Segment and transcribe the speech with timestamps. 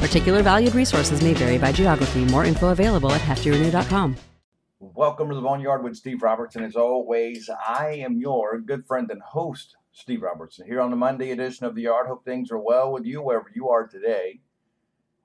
[0.00, 2.24] Particular valued resources may vary by geography.
[2.24, 4.16] More info available at heftyrenew.com.
[4.82, 6.64] Welcome to the Boneyard with Steve Robertson.
[6.64, 11.32] As always, I am your good friend and host, Steve Robertson, here on the Monday
[11.32, 12.06] edition of The Yard.
[12.06, 14.40] Hope things are well with you wherever you are today.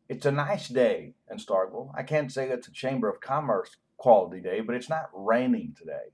[0.09, 1.91] It's a nice day in Starkville.
[1.95, 6.11] I can't say it's a Chamber of Commerce quality day, but it's not raining today.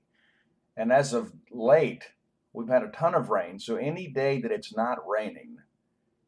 [0.76, 2.04] And as of late,
[2.52, 5.58] we've had a ton of rain, so any day that it's not raining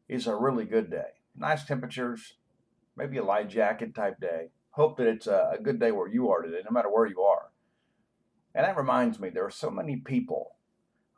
[0.09, 2.35] is a really good day nice temperatures,
[2.95, 4.49] maybe a light jacket type day.
[4.71, 7.51] Hope that it's a, good day where you are today, no matter where you are.
[8.53, 10.55] And that reminds me, there are so many people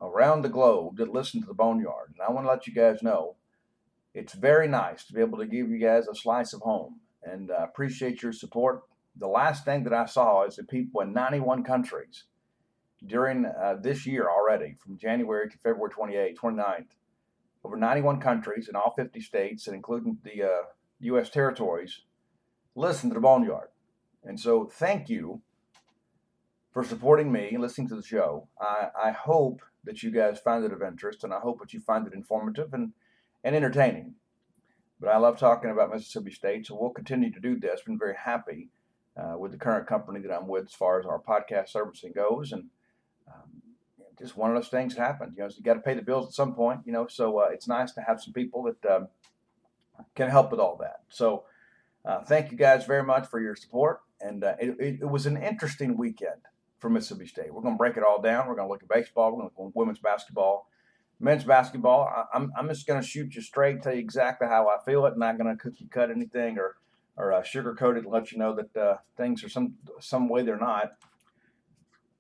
[0.01, 2.13] around the globe that listen to the Boneyard.
[2.13, 3.35] And I want to let you guys know
[4.13, 7.51] it's very nice to be able to give you guys a slice of home and
[7.51, 8.81] uh, appreciate your support.
[9.15, 12.25] The last thing that I saw is that people in 91 countries
[13.05, 16.87] during uh, this year already, from January to February 28th, 29th,
[17.67, 20.63] over 91 countries in all 50 states and including the uh,
[21.01, 21.29] U.S.
[21.29, 22.01] territories
[22.75, 23.67] listen to the Boneyard.
[24.23, 25.41] And so thank you
[26.71, 28.47] for supporting me and listening to the show.
[28.59, 31.81] I, I hope that you guys find it of interest and I hope that you
[31.81, 32.93] find it informative and,
[33.43, 34.15] and entertaining.
[35.01, 37.81] But I love talking about Mississippi State, so we'll continue to do this.
[37.81, 38.69] Been very happy
[39.17, 42.51] uh, with the current company that I'm with as far as our podcast servicing goes,
[42.51, 42.65] and
[43.27, 43.56] um,
[44.19, 45.33] just one of those things happen.
[45.35, 46.81] You know, so you got to pay the bills at some point.
[46.85, 49.07] You know, so uh, it's nice to have some people that um,
[50.15, 51.01] can help with all that.
[51.09, 51.43] So,
[52.05, 53.99] uh, thank you guys very much for your support.
[54.21, 56.41] And uh, it, it, it, was an interesting weekend
[56.79, 57.53] for Mississippi State.
[57.53, 58.47] We're going to break it all down.
[58.47, 59.31] We're going to look at baseball.
[59.31, 60.69] We're going to look at women's basketball,
[61.19, 62.07] men's basketball.
[62.07, 64.83] I, am I'm, I'm just going to shoot you straight, tell you exactly how I
[64.85, 65.17] feel it.
[65.17, 66.77] Not going to cookie cut anything or
[67.17, 70.57] or uh, sugarcoat it let you know that uh, things are some some way they're
[70.57, 70.93] not.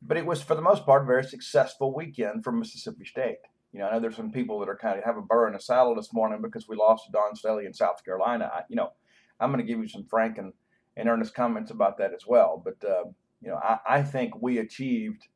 [0.07, 3.39] But it was, for the most part, a very successful weekend for Mississippi State.
[3.73, 5.55] You know, I know there's some people that are kind of have a burr in
[5.55, 8.49] a saddle this morning because we lost to Dawn Staley in South Carolina.
[8.51, 8.91] I, you know,
[9.39, 10.53] I'm going to give you some frank and,
[10.95, 12.61] and earnest comments about that as well.
[12.63, 13.03] But, uh,
[13.41, 15.27] you know, I, I think we achieved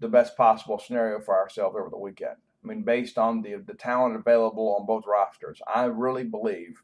[0.00, 2.36] the best possible scenario for ourselves over the weekend.
[2.62, 6.82] I mean, based on the, the talent available on both rosters, I really believe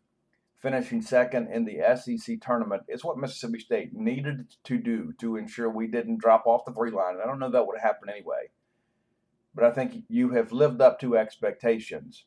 [0.60, 5.70] finishing second in the SEC tournament is what Mississippi State needed to do to ensure
[5.70, 7.16] we didn't drop off the three line.
[7.22, 8.50] I don't know that would happen anyway,
[9.54, 12.26] but I think you have lived up to expectations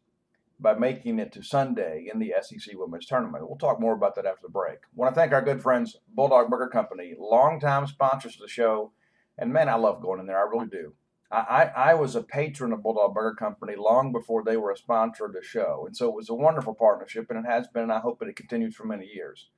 [0.59, 3.47] by making it to Sunday in the SEC Women's Tournament.
[3.47, 4.77] We'll talk more about that after the break.
[4.77, 8.91] I want to thank our good friends Bulldog Burger Company, longtime sponsors of the show,
[9.37, 10.37] and man, I love going in there.
[10.37, 10.93] I really do.
[11.33, 15.25] I, I was a patron of Bulldog Burger Company long before they were a sponsor
[15.25, 15.85] of the show.
[15.87, 18.29] And so it was a wonderful partnership, and it has been, and I hope that
[18.29, 19.49] it continues for many years.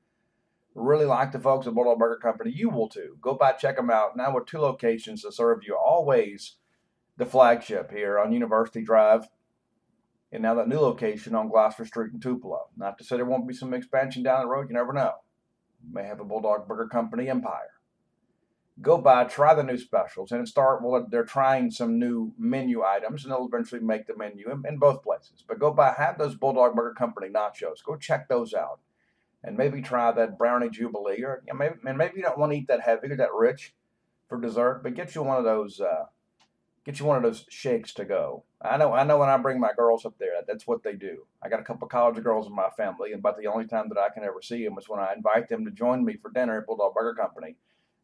[0.73, 2.53] Really like the folks at Bulldog Burger Company.
[2.55, 3.17] You will too.
[3.21, 4.15] Go by, check them out.
[4.15, 6.55] Now, with two locations to serve you, always
[7.17, 9.27] the flagship here on University Drive,
[10.31, 12.69] and now that new location on Gloster Street in Tupelo.
[12.77, 15.13] Not to say there won't be some expansion down the road, you never know.
[15.91, 17.74] may have a Bulldog Burger Company empire
[18.81, 20.81] go by, try the new specials, and start.
[20.83, 24.77] Well, they're trying some new menu items, and they'll eventually make the menu in, in,
[24.77, 25.43] both places.
[25.47, 27.83] But go by, have those Bulldog Burger Company nachos.
[27.85, 28.79] Go check those out,
[29.43, 32.51] and maybe try that brownie jubilee, or you know, maybe and maybe you don't want
[32.51, 33.73] to eat that heavy or that rich
[34.27, 35.79] for dessert, but get you one of those.
[35.79, 36.05] Uh,
[36.85, 38.43] get you one of those shakes to go.
[38.61, 38.93] I know.
[38.93, 41.25] I know when I bring my girls up there, that's what they do.
[41.41, 43.87] I got a couple of college girls in my family, and about the only time
[43.89, 46.29] that I can ever see them is when I invite them to join me for
[46.29, 47.55] dinner at Bulldog Burger Company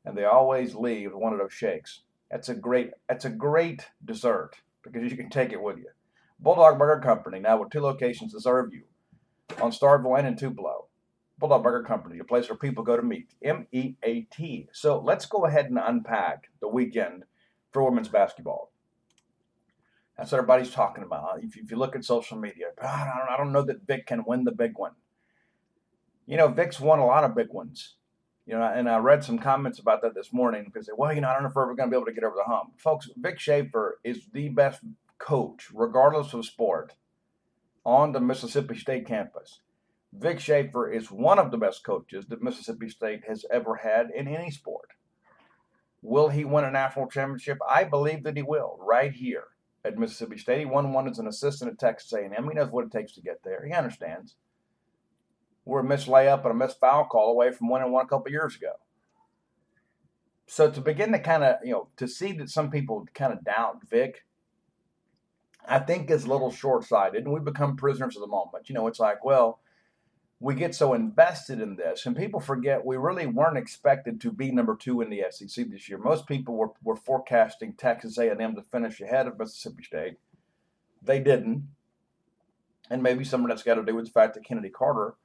[0.06, 2.02] and they always leave one of those shakes.
[2.30, 4.52] That's a great that's a great dessert
[4.84, 5.90] because you can take it with you.
[6.40, 8.84] Bulldog Burger Company now with two locations to serve you
[9.62, 10.88] on Starkville and in Tupelo.
[11.38, 13.30] Bulldog Burger Company, a place where people go to meet.
[13.44, 14.70] M E A T.
[14.72, 17.24] So let's go ahead and unpack the weekend
[17.72, 18.72] for women's basketball.
[20.18, 21.24] That's what everybody's talking about.
[21.24, 24.24] Uh, if, if you look at social media, don't, I don't know that Vic can
[24.26, 24.92] win the big one.
[26.28, 27.96] You know, Vic's won a lot of big ones.
[28.46, 31.22] You know, and I read some comments about that this morning because they, well, you
[31.22, 32.52] know, I don't know if we're ever going to be able to get over the
[32.52, 32.80] hump.
[32.80, 34.82] Folks, Vic Schaefer is the best
[35.20, 36.94] coach, regardless of sport,
[37.86, 39.60] on the Mississippi State campus.
[40.14, 44.28] Vic Schaefer is one of the best coaches that Mississippi State has ever had in
[44.28, 44.90] any sport.
[46.02, 47.60] Will he win a national championship?
[47.70, 49.46] I believe that he will, right here
[49.86, 50.60] at Mississippi State.
[50.60, 52.32] He won one as an assistant at Texas A&M.
[52.32, 53.66] He knows what it takes to get there.
[53.66, 54.36] He understands.
[55.66, 58.32] We're a missed layup and a missed foul call away from winning one a couple
[58.32, 58.74] years ago.
[60.48, 63.44] So to begin to kind of, you know, to see that some people kind of
[63.44, 64.26] doubt Vic,
[65.66, 68.68] I think is a little short sighted, and we become prisoners of the moment.
[68.68, 69.60] You know, it's like, well,
[70.42, 74.52] we get so invested in this, and people forget we really weren't expected to be
[74.52, 76.00] number two in the SEC this year.
[76.00, 80.18] Most people were, were forecasting Texas A&M to finish ahead of Mississippi State.
[81.02, 81.68] They didn't,
[82.90, 85.16] and maybe some of that's got to do with the fact that Chennedy Carter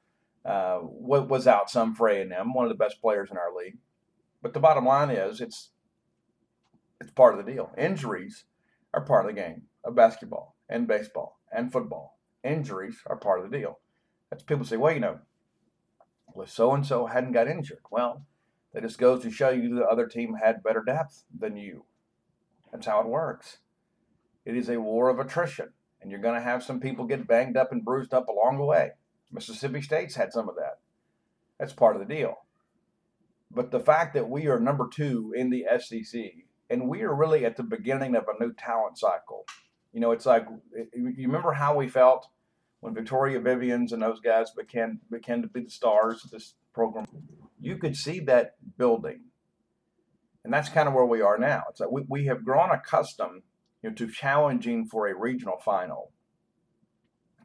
[0.46, 3.78] uh, was out some for A&M, one of the best players in our league.
[4.43, 5.70] But the bottom line is, it's
[7.00, 7.72] it's part of the deal.
[7.76, 8.44] Injuries
[8.94, 12.19] are part of the game of basketball and baseball and football.
[12.44, 13.81] Injuries are part of the deal.
[14.31, 15.19] That's people say, well, you know,
[16.34, 17.81] well, so and so hadn't got injured.
[17.90, 18.25] Well,
[18.72, 21.84] that just goes to show you the other team had better depth than you.
[22.72, 23.58] That's how it works.
[24.44, 25.70] It is a war of attrition,
[26.00, 28.64] and you're going to have some people get banged up and bruised up along the
[28.64, 28.93] way.
[29.32, 30.78] Mississippi State's had some of that.
[31.58, 32.34] That's part of the deal.
[33.50, 36.20] But the fact that we are number two in the SEC,
[36.69, 39.46] and we are really at the beginning of a new talent cycle.
[39.93, 40.46] You know, it's like
[40.94, 42.26] you remember how we felt
[42.81, 47.06] when Victoria Vivians and those guys began began to be the stars of this program.
[47.61, 49.22] You could see that building,
[50.44, 51.64] and that's kind of where we are now.
[51.70, 53.43] It's like we, we have grown accustomed
[53.82, 56.12] you know, to challenging for a regional final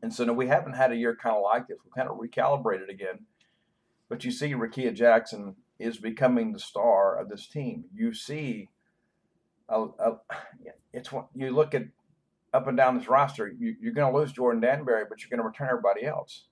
[0.01, 1.77] and so no, we haven't had a year kind of like this.
[1.85, 3.25] We kind of recalibrated again.
[4.09, 7.85] But you see, Rickea Jackson is becoming the star of this team.
[7.93, 8.69] You see,
[9.69, 10.15] uh, uh,
[10.93, 11.83] it's what you look at
[12.53, 13.47] up and down this roster.
[13.47, 16.45] You, are going to lose Jordan Danberry, but you're going to return everybody else.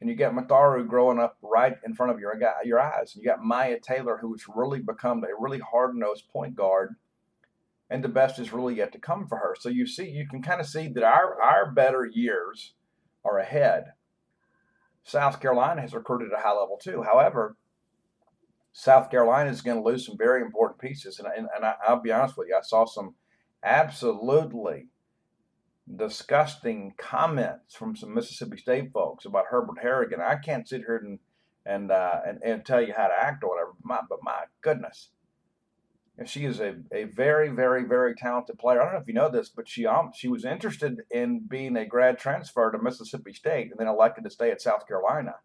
[0.00, 3.14] And you got Matharu growing up right in front of your your eyes.
[3.14, 6.96] And you got Myah Taylor, who's really become a really hard nosed point guard
[7.90, 9.56] and the best is really yet to come for her.
[9.58, 12.74] So you see, you can kind of see that our our better years
[13.24, 13.92] are ahead.
[15.02, 17.02] South Carolina has recruited at a high level too.
[17.02, 17.56] However,
[18.72, 22.00] South Carolina is going to lose some very important pieces, and, and, and I, I'll
[22.00, 23.16] be honest with you, I saw some
[23.64, 24.86] absolutely
[25.96, 30.20] disgusting comments from some Mississippi State folks about Herbert Harrigan.
[30.20, 31.18] I can't sit here and
[31.66, 35.10] and uh, and, and tell you how to act or whatever, my, but my goodness,
[36.20, 38.80] and she is a, a very, very, very talented player.
[38.80, 41.76] I don't know if you know this, but she um, she was interested in being
[41.78, 45.36] a grad transfer to Mississippi State and then elected to stay at South Carolina.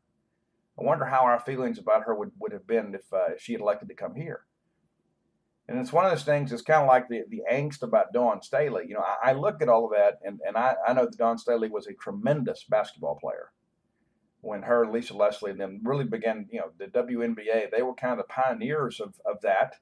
[0.78, 3.62] I wonder how our feelings about her would, would have been if, uh, she had
[3.62, 4.42] elected to come here.
[5.70, 8.42] And it's one of those things, it's kind of like the, the angst about Dawn
[8.42, 8.84] Staley.
[8.90, 11.18] You know, I, I look at all of that, and, and I, I know that
[11.18, 13.52] Dawn Staley was a tremendous basketball player.
[14.42, 18.12] when her Lisa Leslie and them really began, you know, the WNBA, they were kind
[18.12, 19.76] of the pioneers of, of that.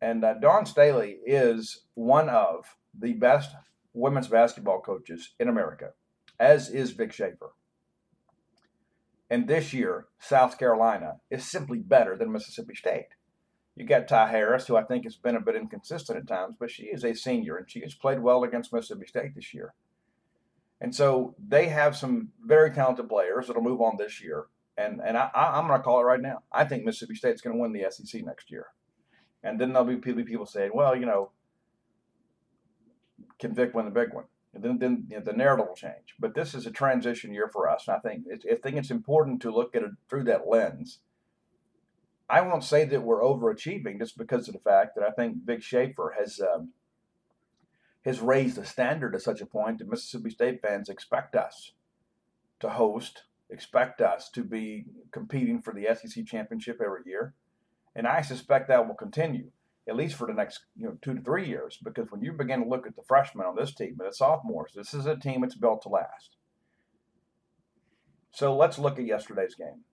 [0.00, 3.54] And uh, Dawn Staley is one of the best
[3.92, 5.90] women's basketball coaches in America,
[6.38, 7.52] as is Vic Schaefer.
[9.28, 13.08] And this year, South Carolina is simply better than Mississippi State.
[13.76, 16.70] You got Ty Harris, who I think has been a bit inconsistent at times, but
[16.70, 19.74] she is a senior and she has played well against Mississippi State this year.
[20.80, 24.46] And so they have some very talented players that'll move on this year.
[24.76, 26.42] And and I, am going to call it right now.
[26.50, 28.66] I think Mississippi State's going to win the SEC next year.
[29.42, 31.30] And then there'll be people saying, well, you know,
[33.38, 34.24] can Vic win the big one?
[34.52, 36.14] And then, then you know, the narrative will change.
[36.18, 37.86] But this is a transition year for us.
[37.86, 40.98] And I think I think it's important to look at it through that lens.
[42.28, 45.62] I won't say that we're overachieving just because of the fact that I think Vic
[45.62, 46.70] Schaefer has um,
[48.04, 51.72] has raised the standard to such a point that Mississippi State fans expect us
[52.60, 57.34] to host, expect us to be competing for the SEC championship every year,
[57.94, 59.50] and I suspect that will continue
[59.88, 61.78] at least for the next you know two to three years.
[61.82, 64.72] Because when you begin to look at the freshmen on this team and the sophomores,
[64.74, 66.36] this is a team that's built to last.
[68.32, 69.84] So let's look at yesterday's game.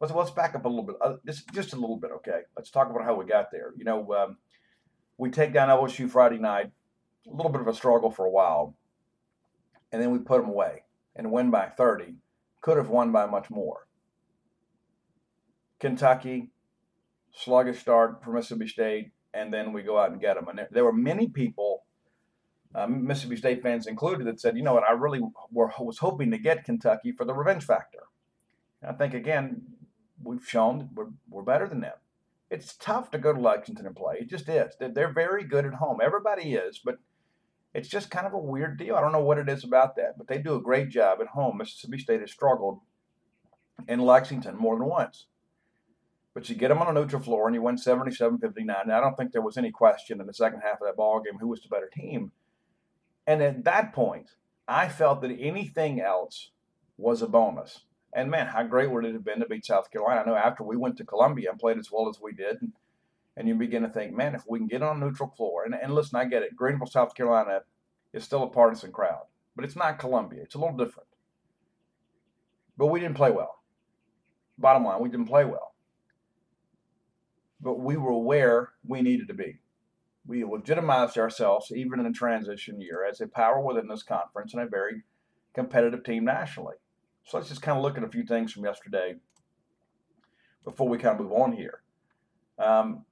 [0.00, 2.40] Let's let's back up a little bit, uh, just just a little bit, okay?
[2.56, 3.72] Let's talk about how we got there.
[3.76, 4.38] You know, um,
[5.18, 6.70] we take down LSU Friday night,
[7.26, 8.76] a little bit of a struggle for a while,
[9.92, 10.82] and then we put them away
[11.14, 12.16] and win by 30.
[12.60, 13.85] Could have won by much more.
[15.78, 16.50] Kentucky,
[17.32, 20.48] sluggish start for Mississippi State, and then we go out and get them.
[20.48, 21.84] And there, there were many people,
[22.74, 26.30] um, Mississippi State fans included, that said, you know what, I really were, was hoping
[26.30, 28.04] to get Kentucky for the revenge factor.
[28.80, 29.62] And I think, again,
[30.22, 31.96] we've shown we're, we're better than them.
[32.50, 34.18] It's tough to go to Lexington and play.
[34.20, 34.74] It just is.
[34.78, 35.98] They're very good at home.
[36.02, 36.98] Everybody is, but
[37.74, 38.94] it's just kind of a weird deal.
[38.94, 41.26] I don't know what it is about that, but they do a great job at
[41.26, 41.58] home.
[41.58, 42.78] Mississippi State has struggled
[43.88, 45.26] in Lexington more than once.
[46.36, 48.76] But you get them on a neutral floor and you win 77 59.
[48.90, 51.38] I don't think there was any question in the second half of that ball game
[51.40, 52.30] who was the better team.
[53.26, 54.32] And at that point,
[54.68, 56.50] I felt that anything else
[56.98, 57.84] was a bonus.
[58.12, 60.20] And man, how great would it have been to beat South Carolina?
[60.20, 62.72] I know after we went to Columbia and played as well as we did, and,
[63.38, 65.94] and you begin to think, man, if we can get on neutral floor, and, and
[65.94, 67.60] listen, I get it, Greenville, South Carolina
[68.12, 69.24] is still a partisan crowd,
[69.54, 70.42] but it's not Columbia.
[70.42, 71.08] It's a little different.
[72.76, 73.62] But we didn't play well.
[74.58, 75.65] Bottom line, we didn't play well.
[77.60, 79.60] But we were where we needed to be.
[80.26, 84.62] We legitimized ourselves, even in a transition year, as a power within this conference and
[84.62, 85.02] a very
[85.54, 86.74] competitive team nationally.
[87.24, 89.16] So let's just kind of look at a few things from yesterday
[90.64, 91.80] before we kind of move on here.
[92.58, 93.04] Um,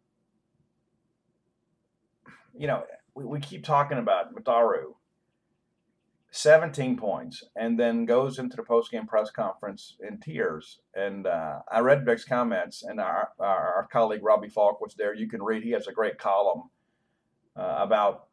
[2.56, 2.84] you know,
[3.14, 4.94] we, we keep talking about Matharu,
[6.36, 10.80] 17 points, and then goes into the post-game press conference in tears.
[10.92, 15.14] And uh, I read Vic's comments, and our, our, colleague Robbie Falk was there.
[15.14, 16.70] You can read; he has a great column
[17.56, 18.26] uh, about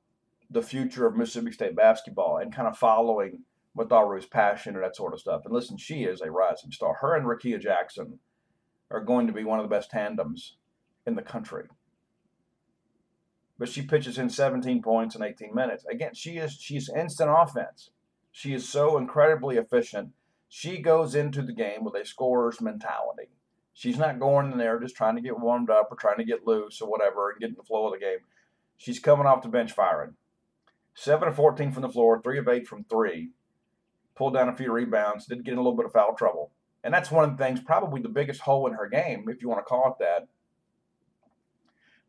[0.50, 3.44] the future of Mississippi State basketball and kind of following
[3.78, 5.44] Matharu's passion and that sort of stuff.
[5.46, 6.96] And listen, she is a rising star.
[6.96, 8.18] Her and Rickea Jackson
[8.90, 10.56] are going to be one of the best tandems
[11.06, 11.66] in the country.
[13.62, 15.86] But she pitches in 17 points in 18 minutes.
[15.86, 17.92] Again, she is she's instant offense.
[18.32, 20.14] She is so incredibly efficient.
[20.50, 23.30] She goes into the game with a scorer's mentality.
[23.72, 26.48] She's not going in there just trying to get warmed up or trying to get
[26.48, 28.18] loose or whatever and get in the flow of the game.
[28.78, 30.16] She's coming off the bench firing.
[30.96, 33.30] 7 of 14 from the floor, 3 of 8 from 3
[34.16, 36.50] pulled down a few rebounds, did get in a little bit of foul trouble.
[36.84, 39.50] And that's one of the things, probably the biggest hole in her game, if you
[39.50, 40.30] want to call it that,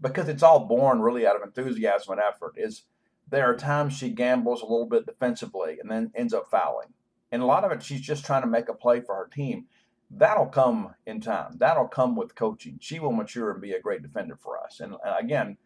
[0.02, 2.82] because it's all born really out of enthusiasm and effort, is
[3.30, 6.88] there are times she gambles a little bit defensively and then ends up fouling.
[7.30, 9.66] And a lot of it, she's just trying to make a play for her team.
[10.10, 11.56] That'll come in time.
[11.58, 12.78] That'll come with coaching.
[12.80, 14.80] She will mature and be a great defender for us.
[14.80, 15.56] And again,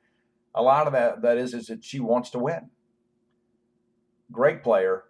[0.54, 2.70] a lot of that that is is that she wants to win.
[4.30, 5.04] Great player,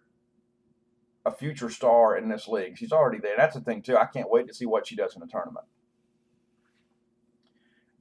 [1.26, 2.78] a future star in this league.
[2.78, 3.34] She's already there.
[3.36, 3.96] That's the thing too.
[3.96, 5.66] I can't wait to see what she does in the tournament.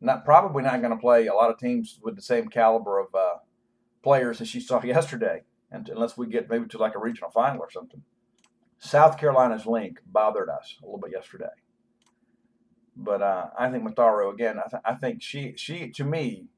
[0.05, 3.07] Not probably not going to play a lot of teams with the same caliber of
[3.15, 3.35] uh,
[4.03, 7.59] players as she saw yesterday, and unless we get maybe to like a regional final
[7.59, 8.01] or something.
[8.77, 11.53] South Carolina's link bothered us a little bit yesterday,
[12.95, 14.59] but uh, I think Matharu again.
[14.59, 16.49] I, th- I think she she to me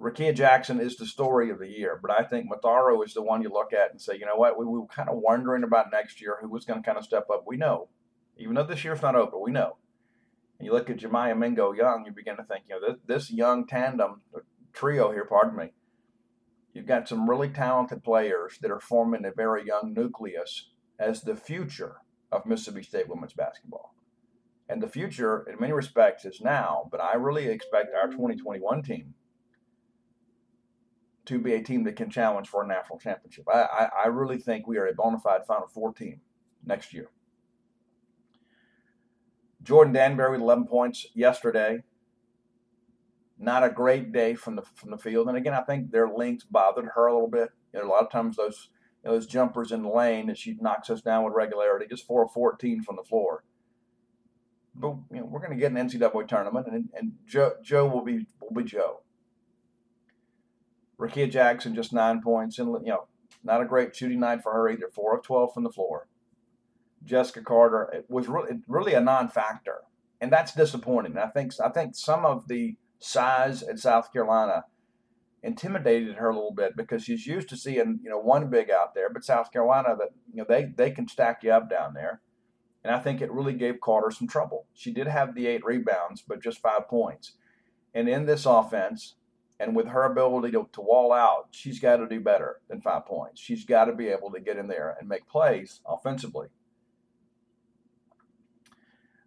[0.00, 3.42] Rickea Jackson is the story of the year, but I think Matharu is the one
[3.42, 5.90] you look at and say, you know what, we, we were kind of wondering about
[5.90, 7.44] next year who was going to kind of step up.
[7.46, 7.88] We know,
[8.36, 9.76] even though this year's not over, we know.
[10.58, 13.30] And you look at JaMya Mingo Young, you begin to think, you know, this, this
[13.30, 14.22] young tandem,
[14.72, 15.70] trio here, pardon me,
[16.72, 21.36] you've got some really talented players that are forming a very young nucleus as the
[21.36, 21.96] future
[22.32, 23.94] of Mississippi State women's basketball.
[24.68, 29.14] And the future, in many respects, is now, but I really expect our 2021 team
[31.26, 33.44] to be a team that can challenge for a national championship.
[33.52, 36.20] I, I, I really think we are a bona fide Final Four team
[36.64, 37.10] next year.
[39.66, 41.82] Jordan Danberry with 11 points yesterday.
[43.38, 46.44] Not a great day from the from the field, and again, I think their links
[46.44, 47.50] bothered her a little bit.
[47.74, 48.70] You know, a lot of times those
[49.04, 52.06] you know, those jumpers in the lane that she knocks us down with regularity, just
[52.06, 53.44] 4 of 14 from the floor.
[54.74, 58.04] But you know, we're going to get an NCAA tournament, and, and Joe, Joe will
[58.04, 59.00] be will be Joe.
[60.98, 63.06] Rickea Jackson just nine points, and you know,
[63.44, 64.88] not a great shooting night for her either.
[64.94, 66.06] Four of 12 from the floor.
[67.06, 69.82] Jessika Carter was really really a non-factor,
[70.20, 71.16] and that's disappointing.
[71.16, 74.64] I think I think some of the size at South Carolina
[75.42, 78.94] intimidated her a little bit because she's used to seeing you know one big out
[78.94, 82.20] there, but South Carolina that you know they they can stack you up down there,
[82.84, 84.66] and I think it really gave Carter some trouble.
[84.74, 87.32] She did have the eight rebounds, but just five points,
[87.94, 89.14] and in this offense.
[89.58, 93.06] And with her ability to, to wall out, she's got to do better than five
[93.06, 93.40] points.
[93.40, 96.48] She's got to be able to get in there and make plays offensively.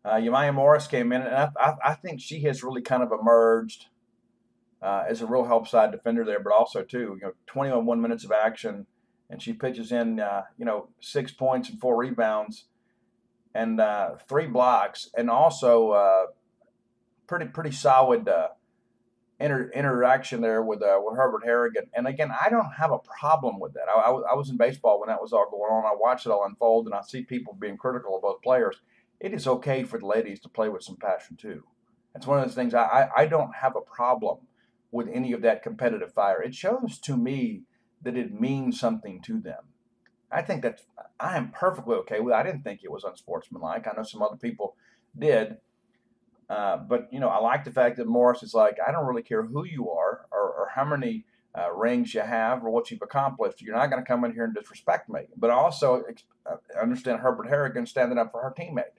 [0.10, 3.12] Uh, Yemiyah Morris came in, and I, I, I, think she has really kind of
[3.12, 3.86] emerged
[4.82, 8.24] uh, as a real help side defender there, but also too, you know, 21 minutes
[8.24, 8.88] of action,
[9.30, 12.66] and she pitches in, uh, you know, six points and four rebounds,
[13.54, 16.26] and uh, three blocks, and also uh,
[17.28, 18.48] pretty pretty solid uh,
[19.40, 21.84] inter- interaction there with with Herbert Harrigan.
[21.94, 23.86] And again, I don't have a problem with that.
[23.96, 25.86] I, I was in baseball when that was all going on.
[25.86, 28.78] I watched it all unfold, and I see people being critical of both players
[29.20, 31.64] it is okay for the ladies to play with some passion too.
[32.16, 34.40] It's one of those things I, I don't have a problem
[34.92, 36.42] with any of that competitive fire.
[36.42, 37.64] It shows to me
[38.02, 39.64] that it means something to them.
[40.32, 40.82] I think that
[41.20, 42.38] I am perfectly okay with it.
[42.38, 43.88] I didn't think it was unsportsmanlike.
[43.88, 44.76] I know some other people
[45.18, 45.58] did.
[46.50, 49.22] Uh, but, you know, I like the fact that Morris is like, I don't really
[49.22, 51.26] care who you are or, or how many
[51.58, 53.62] uh, rings you have or what you've accomplished.
[53.62, 55.22] You're not going to come in here and disrespect me.
[55.38, 56.04] But I also
[56.46, 58.98] uh, understand Herbert Harrigan standing up for her teammate.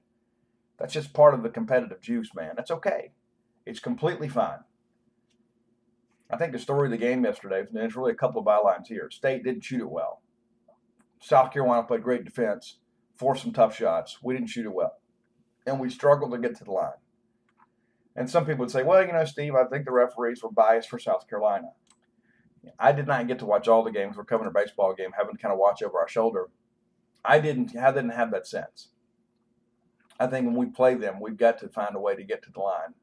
[0.81, 2.55] That's just part of the competitive juice, man.
[2.57, 3.13] That's okay.
[3.67, 4.61] It's completely fine.
[6.31, 9.11] I think the story of the game yesterday, there's really a couple of bylines here.
[9.11, 10.23] State didn't shoot it well.
[11.21, 12.79] South Carolina played great defense,
[13.15, 14.19] forced some tough shots.
[14.23, 14.95] We didn't shoot it well.
[15.67, 16.93] And we struggled to get to the line.
[18.17, 20.89] And some people would say, well, you know, Steve, I think the referees were biased
[20.89, 21.69] for South Carolina.
[22.79, 24.17] I did not get to watch all the games.
[24.17, 26.49] We're covering a baseball game, having to kind of watch over our shoulder.
[27.23, 28.89] I didn't, I didn't have that sense.
[30.21, 32.53] I think when we play them, we've got to find a way to get to
[32.53, 32.95] the line.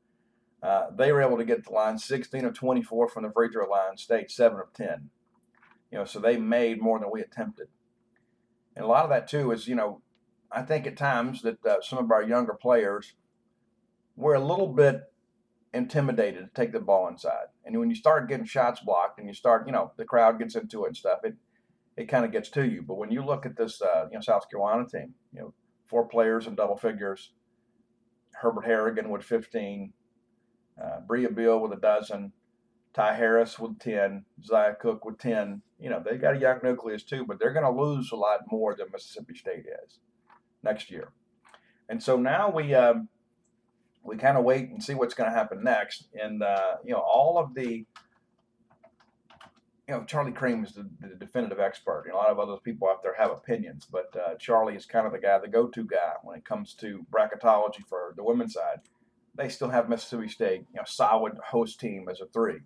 [0.62, 3.49] Uh, they were able to get to the line 16 of 24 from the free
[3.49, 5.10] throw line, state 7 of 10.
[5.91, 7.67] You know, so they made more than we attempted.
[8.75, 10.01] And a lot of that, too, is, you know,
[10.51, 13.13] I think at times that uh, some of our younger players
[14.15, 15.01] were a little bit
[15.73, 17.47] intimidated to take the ball inside.
[17.65, 20.56] And when you start getting shots blocked and you start, you know, the crowd gets
[20.56, 21.36] into it and stuff, it,
[21.95, 22.84] it kind of gets to you.
[22.84, 25.53] But when you look at this, uh, you know, South Carolina team, you know,
[25.88, 27.32] four players in double figures.
[28.34, 29.93] Herbert Harrigan with 15,
[30.82, 32.34] uh, Brea Beal with a dozen,
[32.93, 35.62] Ty Harris with 10, Zia Cooke with 10.
[35.80, 38.41] You know, they got a young nucleus too, but they're going to lose a lot
[38.52, 40.00] more than Mississippi State is
[40.63, 41.12] next year.
[41.89, 43.08] And so now we um,
[44.04, 46.08] we kind of wait and see what's going to happen next.
[46.13, 47.86] And, uh, you know, all of the
[49.88, 52.04] you know, Charlie Creme is the, the definitive expert.
[52.06, 54.86] You know, a lot of other people out there have opinions, but uh, Charlie is
[54.86, 58.54] kind of the guy, the go-to guy when it comes to bracketology for the women's
[58.54, 58.82] side.
[59.36, 62.60] They still have Mississippi State, you know, solid host team as a three.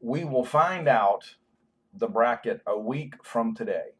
[0.00, 1.36] We will find out
[1.94, 3.94] the bracket a week from today.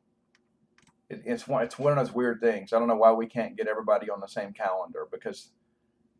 [1.08, 2.72] It, it's one, it's one of those weird things.
[2.72, 5.50] I don't know why we can't get everybody on the same calendar because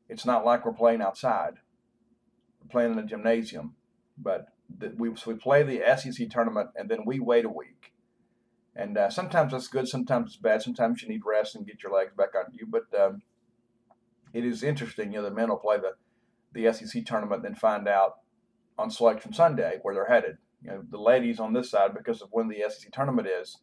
[0.09, 1.55] it's not like we're playing outside.
[2.63, 3.75] We're playing in a gymnasium,
[4.17, 4.47] but
[4.97, 7.93] we we play the SEC tournament and then we wait a week.
[8.75, 10.63] And uh, sometimes that's good, sometimes it's bad.
[10.63, 12.67] Sometimes you need rest and get your legs back on you.
[12.67, 13.23] But um,
[14.33, 15.93] it is interesting, you know, the men will play the
[16.55, 18.17] the SEC tournament and then find out
[18.79, 20.37] on Selection Sunday where they're headed.
[20.63, 23.59] You know, the ladies on this side, because of when the SEC tournament is,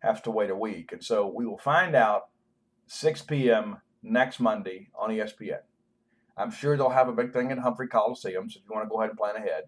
[0.00, 0.92] have to wait a week.
[0.92, 2.28] And so we will find out
[2.86, 3.78] 6 p.m.
[4.02, 5.60] next Monday on ESPN.
[6.36, 8.90] I'm sure they'll have a big thing at Humphrey Coliseum, so if you want to
[8.90, 9.64] go ahead and plan ahead.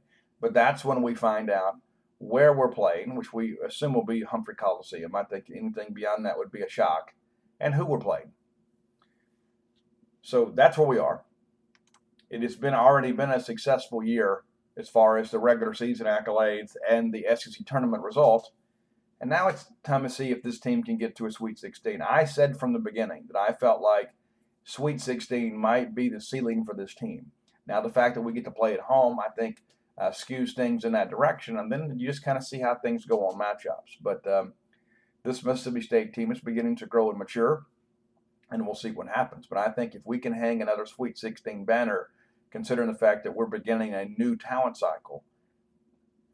[0.47, 1.75] But that's when we find out
[2.19, 5.17] where we're playing, which we assume will be Humphrey Coliseum.
[5.17, 7.15] I think anything beyond that would be a shock,
[7.59, 8.31] and who we're playing.
[10.23, 11.25] So that's where we are.
[12.31, 14.45] It has been already been a successful year
[14.77, 18.53] as far as the regular season accolades and the SEC tournament result.
[19.21, 22.01] And now it's time to see if this team can get to a Sweet 16.
[22.03, 24.11] I said from the beginning that I felt like
[24.63, 27.33] Sweet 16 might be the ceiling for this team.
[27.67, 29.65] Now, the fact that we get to play at home, I think,
[29.99, 31.57] uh, skews things in that direction.
[31.57, 33.97] And then you just kind of see how things go on matchups.
[34.01, 34.53] But um,
[35.25, 37.67] this Mississippi State team is beginning to grow and mature,
[38.51, 39.47] and we'll see what happens.
[39.47, 42.11] But I think if we can hang another Sweet 16 banner,
[42.51, 45.25] considering the fact that we're beginning a new talent cycle,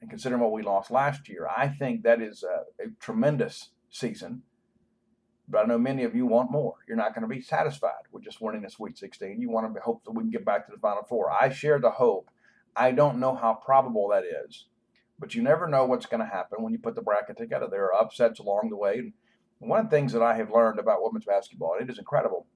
[0.01, 4.43] and considering what we lost last year, I think that is a, a tremendous season.
[5.49, 6.75] But I know many of you want more.
[6.89, 9.41] You're not going to be satisfied with just winning the Sweet 16.
[9.41, 11.31] You want to hope that we can get back to the Final Four.
[11.31, 12.31] I share the hope.
[12.75, 14.67] I don't know how probable that is,
[15.19, 17.69] but you never know what's going to happen when you put the bracket together.
[17.71, 19.13] There are upsets along the way.
[19.61, 21.99] And one of the things that I have learned about women's basketball, and it is
[21.99, 22.47] incredible,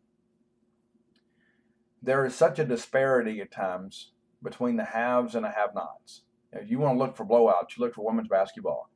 [2.02, 6.22] there is such a disparity at times between the haves and the have nots.
[6.52, 8.90] If you want to look for blowouts, you look for women's basketball.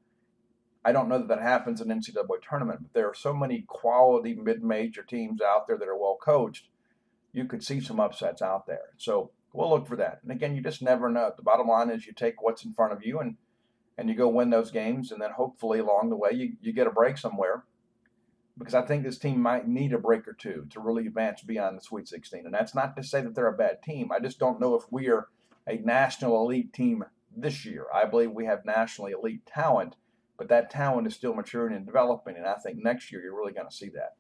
[0.85, 4.35] I don't know that that happens in NCAA tournament, but there are so many quality
[4.35, 6.69] mid-major teams out there that are well coached.
[7.33, 8.95] You could see some upsets out there.
[8.97, 10.21] So we'll look for that.
[10.23, 11.33] And again, you just never know.
[11.37, 13.37] The bottom line is you take what's in front of you and
[13.99, 16.87] and you go win those games, and then hopefully along the way you, you get
[16.87, 17.65] a break somewhere.
[18.59, 21.77] Because I think this team might need a break or two to really advance beyond
[21.77, 22.47] the Sweet 16.
[22.47, 24.11] And that's not to say that they're a bad team.
[24.11, 25.29] I just don't know if we are
[25.67, 27.05] a national elite team
[27.37, 27.87] this year.
[27.95, 29.97] I believe we have nationally elite talent,
[30.39, 33.53] but that talent is still maturing and developing, and I think next year you're really
[33.53, 34.17] going to see that.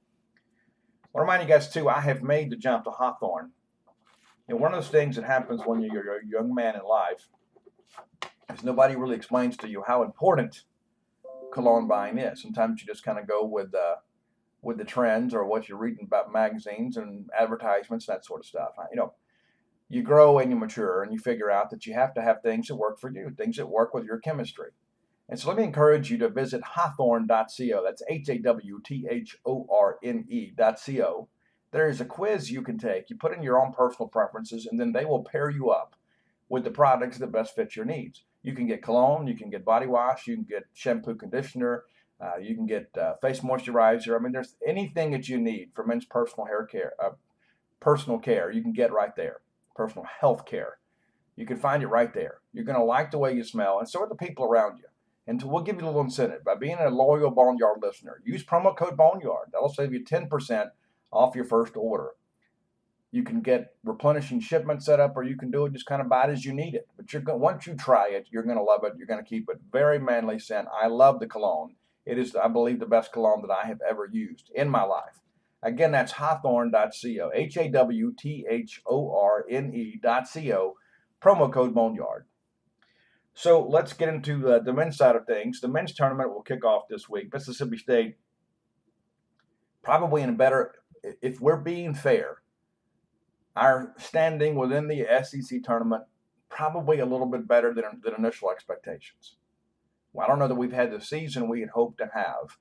[1.02, 3.52] I want to remind you guys, too, I have made the jump to Hawthorne.
[4.50, 7.28] And one of those things that happens when you're a young man in life
[8.52, 10.64] is nobody really explains to you how important
[11.52, 12.42] cologne buying is.
[12.42, 13.96] Sometimes you just kind of go with uh,
[14.60, 18.72] with the trends or what you're reading about magazines and advertisements, that sort of stuff.
[18.90, 19.14] You know,
[19.88, 22.66] you grow and you mature and you figure out that you have to have things
[22.66, 24.70] that work for you, things that work with your chemistry.
[25.28, 27.84] And so let me encourage you to visit hawthorne.co.
[27.84, 31.28] That's H A W T H O R N E.co.
[31.72, 33.10] There is a quiz you can take.
[33.10, 35.94] You put in your own personal preferences, and then they will pair you up
[36.48, 38.24] with the products that best fit your needs.
[38.42, 41.84] You can get cologne, you can get body wash, you can get shampoo conditioner,
[42.20, 44.16] uh, you can get uh, face moisturizer.
[44.16, 47.10] I mean, there's anything that you need for men's personal hair care, uh,
[47.78, 49.40] personal care, you can get right there
[49.80, 50.76] personal health care.
[51.36, 52.40] You can find it right there.
[52.52, 54.84] You're going to like the way you smell, and so are the people around you.
[55.26, 58.20] And we'll give you a little incentive by being a loyal Boneyard listener.
[58.24, 59.48] Use promo code Boneyard.
[59.52, 60.70] That'll save you 10%
[61.12, 62.10] off your first order.
[63.12, 66.08] You can get replenishing shipment set up, or you can do it just kind of
[66.08, 66.86] buy it as you need it.
[66.96, 68.92] But you're going, once you try it, you're going to love it.
[68.96, 69.58] You're going to keep it.
[69.72, 70.68] Very manly scent.
[70.72, 71.74] I love the cologne.
[72.06, 75.20] It is, I believe, the best cologne that I have ever used in my life.
[75.62, 80.74] Again, that's hawthorne.co, H A W T H O R N E.co,
[81.20, 82.24] promo code Boneyard.
[83.34, 85.60] So let's get into uh, the men's side of things.
[85.60, 87.32] The men's tournament will kick off this week.
[87.32, 88.16] Mississippi State,
[89.82, 92.38] probably in a better, if we're being fair,
[93.56, 96.04] our standing within the SEC tournament
[96.48, 99.36] probably a little bit better than, than initial expectations.
[100.12, 102.56] Well, I don't know that we've had the season we had hoped to have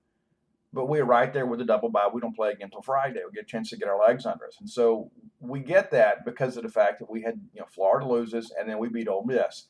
[0.71, 2.09] but we're right there with the double bye.
[2.11, 3.21] We don't play again until Friday.
[3.25, 6.25] We get a chance to get our legs under us, and so we get that
[6.25, 9.07] because of the fact that we had you know Florida loses and then we beat
[9.07, 9.67] Ole Miss,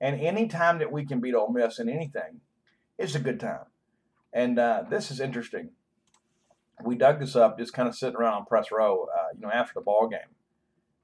[0.00, 2.40] and any time that we can beat Ole Miss in anything,
[2.98, 3.66] it's a good time.
[4.32, 5.70] And uh, this is interesting.
[6.84, 9.50] We dug this up just kind of sitting around on press row, uh, you know,
[9.50, 10.34] after the ball game.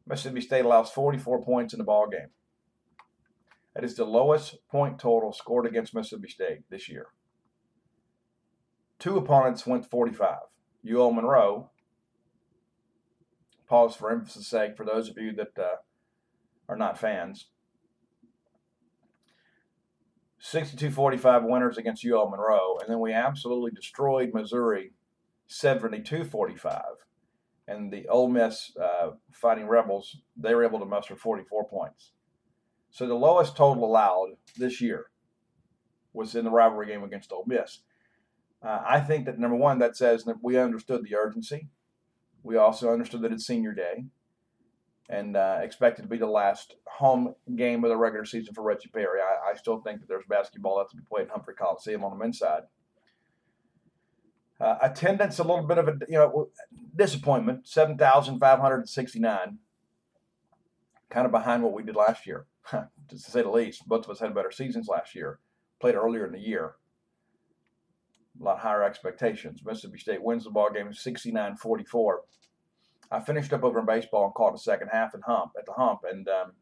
[0.07, 2.29] Mississippi State allows 44 points in the ball game.
[3.75, 7.09] That is the lowest point total scored against Mississippi State this year.
[8.99, 10.39] Two opponents went 45.
[10.89, 11.71] UL Monroe,
[13.67, 15.77] pause for emphasis sake for those of you that uh,
[16.69, 17.49] are not fans.
[20.43, 24.93] 62-45 winners against UL Monroe, and then we absolutely destroyed Missouri
[25.49, 26.83] 72-45.
[27.69, 32.13] And the Ole Miss uh, Fighting Rebels, they were able to muster 44 points.
[32.91, 35.07] So the lowest total allowed this year
[36.13, 37.81] was in the rivalry game against Ole Miss.
[38.63, 41.69] Uh, I think that number one, that says that we understood the urgency.
[42.43, 44.05] We also understood that it's senior day
[45.09, 48.89] and uh, expected to be the last home game of the regular season for Reggie
[48.89, 49.21] Perry.
[49.21, 52.11] I, I still think that there's basketball left to be played at Humphrey Coliseum on
[52.11, 52.63] the men's side.
[54.59, 56.49] Uh, attendance, a little bit of a you know
[56.95, 59.59] disappointment, seven thousand five hundred sixty-nine,
[61.11, 63.87] kind of behind what we did last year, to say the least.
[63.87, 65.40] Both of us had better seasons last year,
[65.81, 66.77] played earlier in the year
[68.40, 69.62] a lot higher expectations.
[69.64, 72.16] Mississippi State wins the ball game 69-44.
[73.11, 75.73] I finished up over in baseball and caught the second half and hump at the
[75.73, 76.53] hump, and um,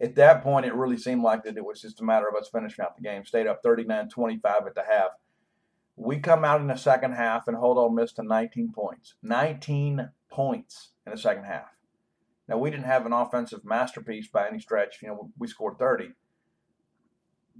[0.00, 2.48] At that point, it really seemed like that it was just a matter of us
[2.48, 3.24] finishing out the game.
[3.24, 5.10] Stayed up 39-25 at the half.
[5.96, 9.14] We come out in the second half and hold Ole Miss to 19 points.
[9.22, 11.70] 19 points in the second half.
[12.48, 15.02] Now we didn't have an offensive masterpiece by any stretch.
[15.02, 16.10] You know, we scored 30.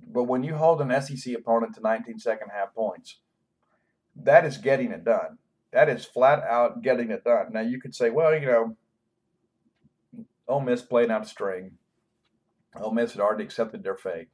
[0.09, 3.19] But when you hold an SEC opponent to 19 second half points,
[4.15, 5.39] that is getting it done.
[5.73, 7.53] That is flat out getting it done.
[7.53, 8.77] Now you could say, well, you know,
[10.47, 11.73] Ole Miss played out a string.
[12.77, 14.29] Ole Miss had already accepted their fate.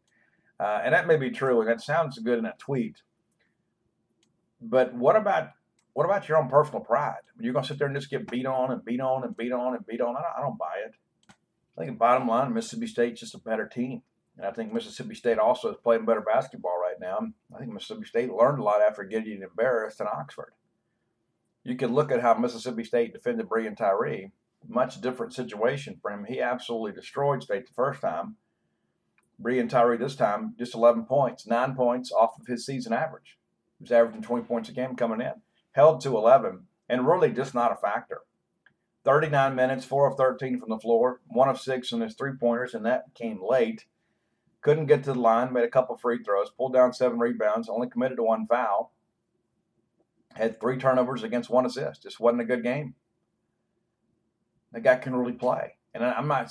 [0.61, 3.03] Uh, and that may be true, and that sounds good in a tweet.
[4.63, 5.51] But what about
[5.93, 7.21] what about your own personal pride?
[7.39, 9.53] You're going to sit there and just get beat on and beat on and beat
[9.53, 10.17] on and beat on.
[10.17, 10.95] I don't, I don't buy it.
[11.77, 14.03] I think bottom line, Mississippi State's just a better team.
[14.37, 17.19] And I think Mississippi State also is playing better basketball right now.
[17.55, 20.55] I think Mississippi State learned a lot after getting embarrassed in Oxford.
[21.65, 24.33] You can look at how Mississippi State defended Breein Tyree.
[24.67, 26.25] Much different situation for him.
[26.25, 28.37] He absolutely destroyed State the first time.
[29.41, 33.39] Breein Tyree this time, just 11 points, nine points off of his season average.
[33.83, 35.33] Was averaging 20 points a game coming in.
[35.73, 38.21] Held to 11, and really just not a factor.
[39.05, 42.75] 39 minutes, 4 of 13 from the floor, 1 of 6 in his three pointers,
[42.75, 43.87] and that came late.
[44.61, 47.91] Couldn't get to the line, made a couple free throws, pulled down seven rebounds, only
[47.91, 48.93] committed to one foul.
[50.35, 52.05] Had three turnovers against one assist.
[52.05, 52.95] Just wasn't a good game.
[54.71, 55.79] The guy can really play.
[55.93, 56.51] And I'm not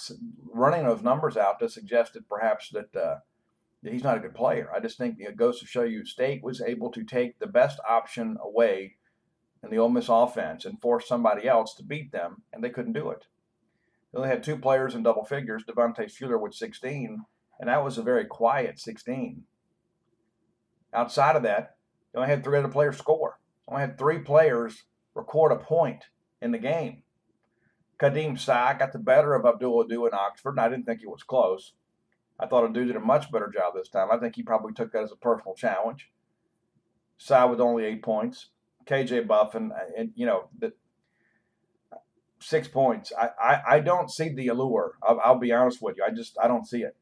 [0.53, 3.21] running those numbers out to suggest that perhaps that, uh, that
[3.83, 4.69] he's not a good player.
[4.75, 7.79] I just think it goes to show you State was able to take the best
[7.87, 8.95] option away
[9.63, 12.93] in the Ole Miss offense and force somebody else to beat them, and they couldn't
[12.93, 13.25] do it.
[14.11, 17.23] They only had two players in double figures, Devontae Shuler with 16,
[17.59, 19.43] and that was a very quiet 16.
[20.93, 21.75] Outside of that,
[22.11, 23.39] they only had three other players score.
[23.67, 24.83] Only had three players
[25.15, 26.05] record a point
[26.41, 27.03] in the game.
[27.99, 31.09] Khadim Sy got the better of Abdul Ado in Oxford, and I didn't think it
[31.09, 31.73] was close.
[32.41, 34.09] I thought Ado did a much better job this time.
[34.11, 36.09] I think he probably took that as a personal challenge.
[37.17, 38.49] Sy with only eight points.
[38.85, 40.73] KJ Buffen, and you know the
[42.39, 43.13] six points.
[43.17, 44.93] I, I, I don't see the allure.
[45.03, 46.03] I'll, I'll, be honest with you.
[46.03, 46.95] I just I don't see it.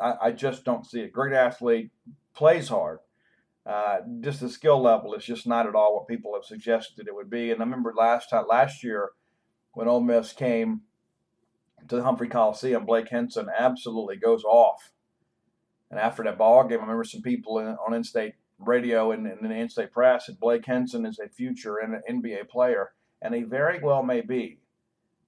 [0.00, 1.12] I, I just don't see it.
[1.12, 1.90] Great athlete,
[2.34, 3.00] plays hard.
[3.66, 7.14] Uh, just the skill level is just not at all what people have suggested it
[7.14, 7.50] would be.
[7.50, 9.10] And I remember last time last year
[9.72, 10.82] when Ole Miss came
[11.88, 14.92] to the Humphrey Coliseum, Blake Hinson absolutely goes off.
[15.90, 19.40] And after that ball game, I remember some people in, on in-state radio and, and
[19.40, 21.78] in the in-state press that Blake Hinson is a future
[22.10, 22.90] NBA player,
[23.22, 24.60] and he very well may be.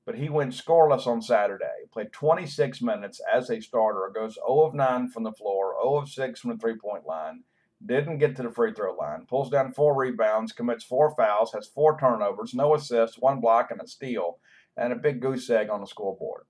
[0.05, 1.87] But he went scoreless on Saturday.
[1.93, 4.11] Played 26 minutes as a starter.
[4.13, 7.45] Goes 0 of 9 from the floor, 0 of 6 from the three-point line.
[7.85, 9.27] Didn't get to the free throw line.
[9.27, 13.81] Pulls down four rebounds, commits four fouls, has four turnovers, no assists, one block, and
[13.81, 14.39] a steal,
[14.77, 16.45] and a big goose egg on the scoreboard.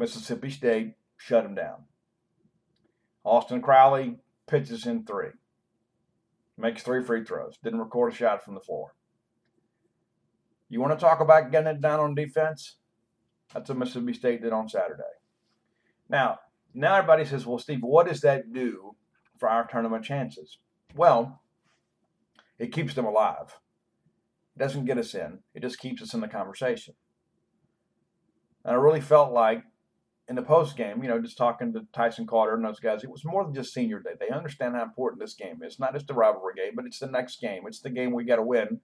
[0.00, 1.84] Mississippi State shut him down.
[3.22, 5.28] Austin Crowley pitches in three,
[6.56, 8.94] makes three free throws, didn't record a shot from the floor.
[10.70, 12.76] You want to talk about getting it down on defense?
[13.52, 15.02] That's what Mississippi State did on Saturday.
[16.08, 16.38] Now,
[16.72, 18.96] now everybody says, well, Steve, what does that do
[19.38, 20.56] for our tournament chances?
[20.96, 21.42] Well,
[22.58, 23.58] it keeps them alive.
[24.56, 26.94] It doesn't get us in, it just keeps us in the conversation.
[28.64, 29.62] And I really felt like
[30.30, 33.10] in the post game, you know, just talking to Tyson Carter and those guys, it
[33.10, 34.12] was more than just senior day.
[34.18, 35.80] They understand how important this game is.
[35.80, 37.64] Not just a rivalry game, but it's the next game.
[37.66, 38.80] It's the game we got to win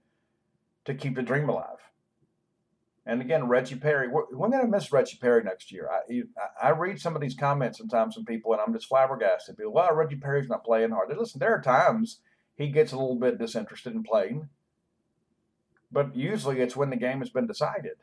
[0.87, 1.79] to keep the dream alive.
[3.07, 5.89] And again, Reggie Perry, we're, we're going to miss Reggie Perry next year.
[5.89, 6.25] I,
[6.61, 9.57] I read some of these comments sometimes from people, and I'm just flabbergasted.
[9.57, 11.17] People, well, Reggie Perry's not playing hard.
[11.17, 12.23] Listen, there are times
[12.57, 14.49] he gets a little bit disinterested in playing,
[15.93, 17.99] but usually it's when the game has been decided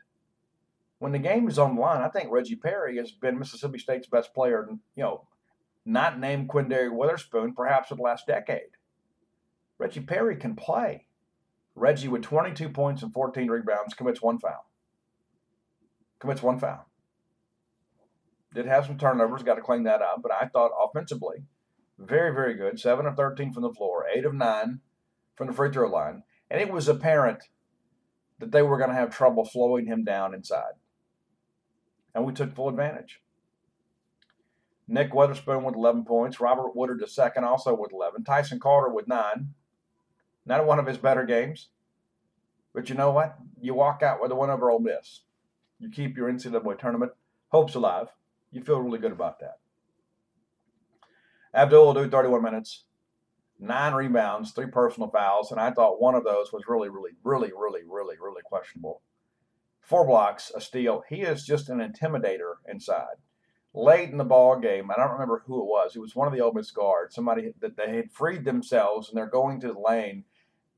[1.04, 4.06] when the game is on the line, I think Reggie Perry has been Mississippi State's
[4.06, 5.28] best player, you know,
[5.84, 8.78] not named Quinndary Weatherspoon, perhaps of the last decade.
[9.76, 11.04] Reggie Perry can play.
[11.74, 14.64] Reggie with 22 points and 14 rebounds commits one foul.
[16.20, 16.88] Commits one foul.
[18.54, 21.44] Did have some turnovers, got to clean that up, but I thought offensively,
[21.98, 22.80] very, very good.
[22.80, 24.80] 7 of 13 from the floor, 8 of 9
[25.36, 26.22] from the free throw line.
[26.50, 27.40] And it was apparent
[28.38, 30.72] that they were going to have trouble slowing him down inside
[32.14, 33.20] and we took full advantage.
[34.86, 36.40] Nick Weatherspoon with 11 points.
[36.40, 38.24] Robert Woodard the second also with 11.
[38.24, 39.54] Tyson Carter with nine.
[40.46, 41.68] Not one of his better games.
[42.74, 43.36] But you know what?
[43.60, 45.22] You walk out with a win over Ole Miss.
[45.78, 47.12] You keep your NCAA tournament
[47.48, 48.08] hopes alive.
[48.50, 49.58] You feel really good about that.
[51.54, 52.84] Abdul Ado 31 minutes,
[53.60, 57.52] nine rebounds, three personal fouls, and I thought one of those was really, really, really,
[57.52, 59.02] really, really, really questionable
[59.84, 61.02] four blocks, a steal.
[61.08, 63.16] He is just an intimidator inside.
[63.76, 64.90] late in the ball game.
[64.90, 65.96] I don't remember who it was.
[65.96, 67.14] It was one of the Ole Miss guards.
[67.14, 70.24] Somebody that they had freed themselves and they're going to the lane,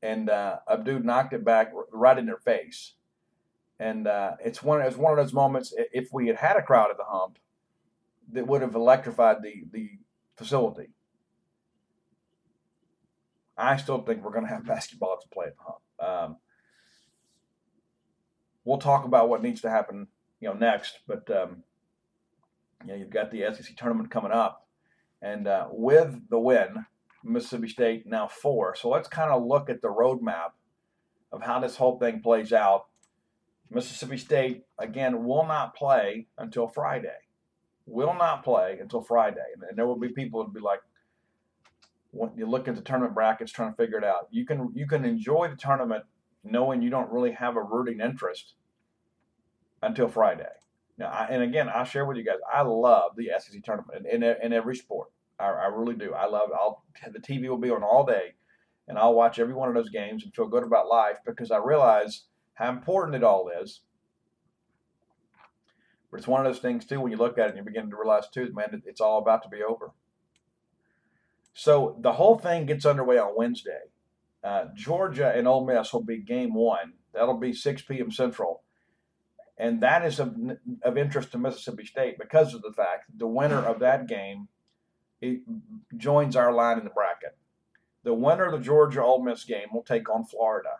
[0.01, 2.93] and uh, a dude knocked it back right in their face.
[3.79, 5.73] And uh, it's one it's one of those moments.
[5.93, 7.37] If we had had a crowd at the hump,
[8.31, 9.91] that would have electrified the the
[10.35, 10.89] facility.
[13.57, 15.81] I still think we're going to have basketball to play at the hump.
[15.99, 16.37] Um,
[18.67, 20.07] we'll talk about what needs to happen,
[20.41, 20.99] you know, next.
[21.07, 21.63] But um,
[22.81, 24.67] you know, you've got the SEC tournament coming up,
[25.21, 26.85] and uh, with the win,
[27.23, 28.75] Mississippi State now four.
[28.75, 30.51] So let's kind of look at the roadmap
[31.31, 32.85] of how this whole thing plays out.
[33.71, 37.17] Mississippi State again will not play until Friday.
[37.85, 40.81] Will not play until Friday, and there will be people who'll be like,
[42.11, 44.27] when you look at the tournament brackets, trying to figure it out.
[44.29, 46.03] You can you can enjoy the tournament
[46.51, 48.55] knowing you don't really have a rooting interest
[49.81, 50.45] until Friday.
[50.97, 52.39] Now, I, and again, I'll share with you guys.
[52.51, 55.09] I love the SEC tournament in, in, in every sport.
[55.39, 56.13] I, I, really do.
[56.13, 56.49] I love.
[56.53, 58.33] I'll the TV will be on all day,
[58.87, 61.57] and I'll watch every one of those games and feel good about life because I
[61.57, 62.23] realize
[62.55, 63.81] how important it all is.
[66.09, 66.99] But it's one of those things too.
[66.99, 69.43] When you look at it, and you begin to realize too, man, it's all about
[69.43, 69.91] to be over.
[71.53, 73.91] So the whole thing gets underway on Wednesday.
[74.47, 76.93] Uh, Georgia and Ole Miss will be game one.
[77.13, 78.11] That'll be 6 p.m.
[78.11, 78.63] Central.
[79.57, 80.37] And that is of,
[80.83, 84.47] of interest to Mississippi State because of the fact the winner of that game
[85.97, 87.37] joins our line in the bracket.
[88.03, 90.77] The winner of the Georgia Ole Miss game will take on Florida.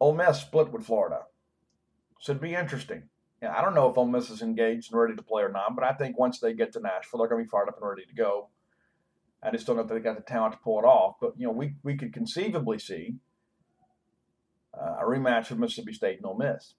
[0.00, 1.24] Ole Miss split with Florida.
[2.20, 3.10] So it'd be interesting.
[3.42, 5.74] Yeah, I don't know if Ole Miss is engaged and ready to play or not,
[5.74, 7.90] but I think once they get to Nashville, they're going to be fired up and
[7.90, 8.48] ready to go.
[9.42, 11.16] I just don't know if they got the talent to pull it off.
[11.20, 13.16] But you know, we we could conceivably see
[14.74, 16.74] uh, a rematch of Mississippi State and Ole Miss.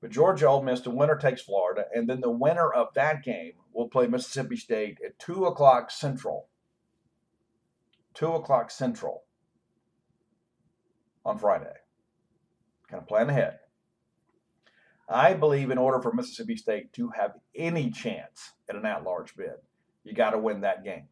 [0.00, 3.52] But Georgia Ole Miss, the winner takes Florida, and then the winner of that game
[3.72, 6.48] will play Mississippi State at two o'clock Central.
[8.14, 9.24] Two o'clock Central
[11.24, 11.72] on Friday.
[12.90, 13.58] Kind of plan ahead.
[15.08, 19.54] I believe in order for Mississippi State to have any chance at an at-large bid,
[20.02, 21.08] you got to win that game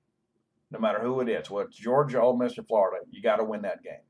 [0.75, 3.45] no matter who it is, whether it's Georgia, Ole Miss, or Florida, you got to
[3.45, 4.03] win that game.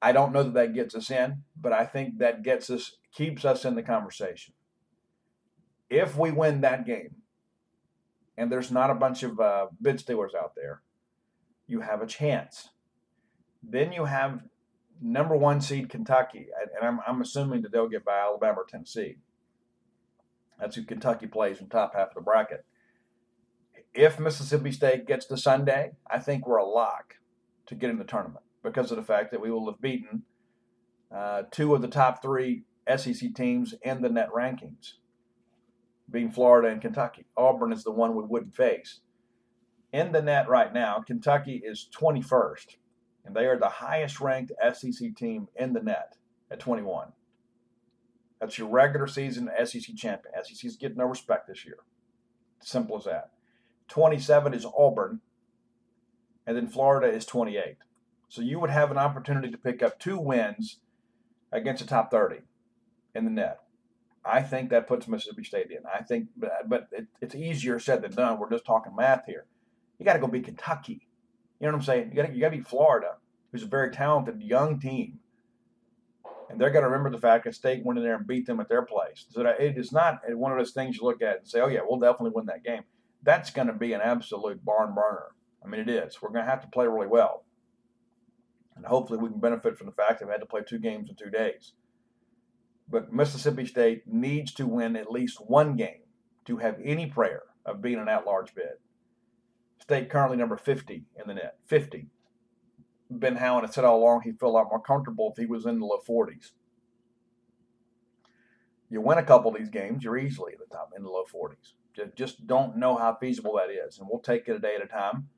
[0.00, 3.44] I don't know that that gets us in, but I think that gets us, keeps
[3.44, 4.54] us in the conversation.
[5.90, 7.16] If we win that game,
[8.36, 10.82] and there's not a bunch of uh, bid stealers out there,
[11.66, 12.70] you have a chance.
[13.62, 14.42] Then you have
[15.02, 19.18] number one seed Kentucky, and I'm, I'm assuming that they'll get by Alabama or Tennessee.
[20.58, 22.64] That's who Kentucky plays in top half of the bracket
[23.98, 27.16] if Mississippi State gets to Sunday, I think we're a lock
[27.66, 30.22] to get in the tournament because of the fact that we will have beaten
[31.12, 32.62] uh, two of the top three
[32.96, 34.92] SEC teams in the net rankings,
[36.08, 37.26] being Florida and Kentucky.
[37.36, 39.00] Auburn is the one we wouldn't face.
[39.92, 42.76] In the net right now, Kentucky is 21st,
[43.24, 46.14] and they are the highest ranked SEC team in the net
[46.52, 47.08] at 21.
[48.40, 50.34] That's your regular season SEC champion.
[50.44, 51.78] SEC's getting no respect this year.
[52.60, 53.30] Simple as that.
[53.88, 55.20] 27 is Auburn,
[56.46, 57.76] and then Florida is 28.
[58.28, 60.78] So you would have an opportunity to pick up two wins
[61.50, 62.40] against the top 30
[63.14, 63.60] in the net.
[64.24, 65.78] I think that puts Mississippi State in.
[65.92, 68.38] I think, but it, it's easier said than done.
[68.38, 69.46] We're just talking math here.
[69.98, 71.08] You got to go beat Kentucky.
[71.58, 72.10] You know what I'm saying?
[72.10, 73.16] You got you to beat Florida,
[73.50, 75.18] who's a very talented young team,
[76.50, 78.60] and they're going to remember the fact that State went in there and beat them
[78.60, 79.26] at their place.
[79.30, 81.80] So it is not one of those things you look at and say, "Oh yeah,
[81.88, 82.82] we'll definitely win that game."
[83.28, 85.26] That's going to be an absolute barn burner.
[85.62, 86.22] I mean, it is.
[86.22, 87.44] We're going to have to play really well.
[88.74, 91.10] And hopefully we can benefit from the fact that we had to play two games
[91.10, 91.74] in two days.
[92.90, 96.04] But Mississippi State needs to win at least one game
[96.46, 98.78] to have any prayer of being an at large bid.
[99.78, 101.58] State currently number 50 in the net.
[101.66, 102.06] 50.
[103.10, 105.66] Ben Howland had said all along he'd feel a lot more comfortable if he was
[105.66, 106.52] in the low 40s.
[108.88, 111.24] You win a couple of these games, you're easily at the top in the low
[111.24, 111.72] 40s
[112.16, 113.98] just don't know how feasible that is.
[113.98, 115.28] And we'll take it a day at a time.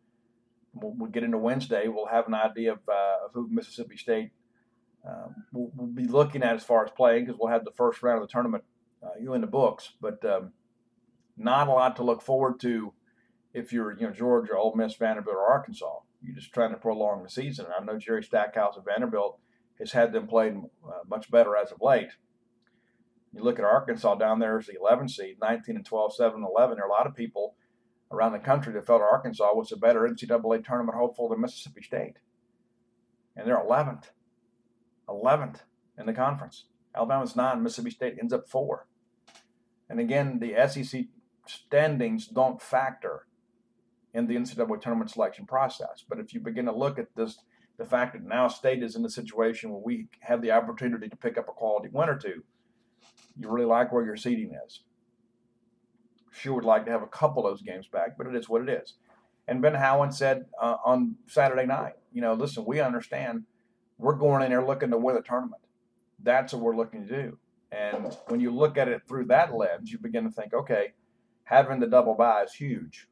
[0.74, 1.88] We'll, we'll get into Wednesday.
[1.88, 4.30] We'll have an idea of, uh, of who Mississippi State
[5.06, 8.02] um, we'll, we'll, be looking at as far as playing because we'll have the first
[8.02, 8.64] round of the tournament
[9.02, 9.92] uh, you in the books.
[10.00, 10.52] But um,
[11.36, 12.92] not a lot to look forward to
[13.54, 16.00] if you're you know Georgia, Ole Miss, Vanderbilt, or Arkansas.
[16.22, 17.66] You're just trying to prolong the season.
[17.74, 19.38] I know Jerry Stackhouse of Vanderbilt
[19.78, 22.10] has had them playing uh, much better as of late.
[23.32, 26.46] You look at Arkansas down there as the 11 seed, 19 and 12, 7 and
[26.46, 26.76] 11.
[26.76, 27.54] There are a lot of people
[28.10, 32.16] around the country that felt Arkansas was a better NCAA tournament hopeful than Mississippi State.
[33.36, 34.06] And they're 11th.
[35.08, 35.60] 11th
[35.98, 36.66] in the conference.
[36.94, 38.86] Alabama's 9, Mississippi State ends up 4.
[39.88, 41.04] And again, the SEC
[41.46, 43.26] standings don't factor
[44.12, 46.04] in the NCAA tournament selection process.
[46.08, 47.38] But if you begin to look at this,
[47.78, 51.16] the fact that now state is in a situation where we have the opportunity to
[51.16, 52.44] pick up a quality win or two,
[53.40, 54.80] you really like where your seating is.
[56.30, 58.62] Sure would like to have a couple of those games back, but it is what
[58.62, 58.94] it is.
[59.48, 63.44] And Ben Howland said uh, on Saturday night, you know, listen, we understand
[63.98, 65.62] we're going in there looking to win the tournament.
[66.22, 67.38] That's what we're looking to do.
[67.72, 70.92] And when you look at it through that lens, you begin to think, okay,
[71.44, 73.08] having the double bye is huge.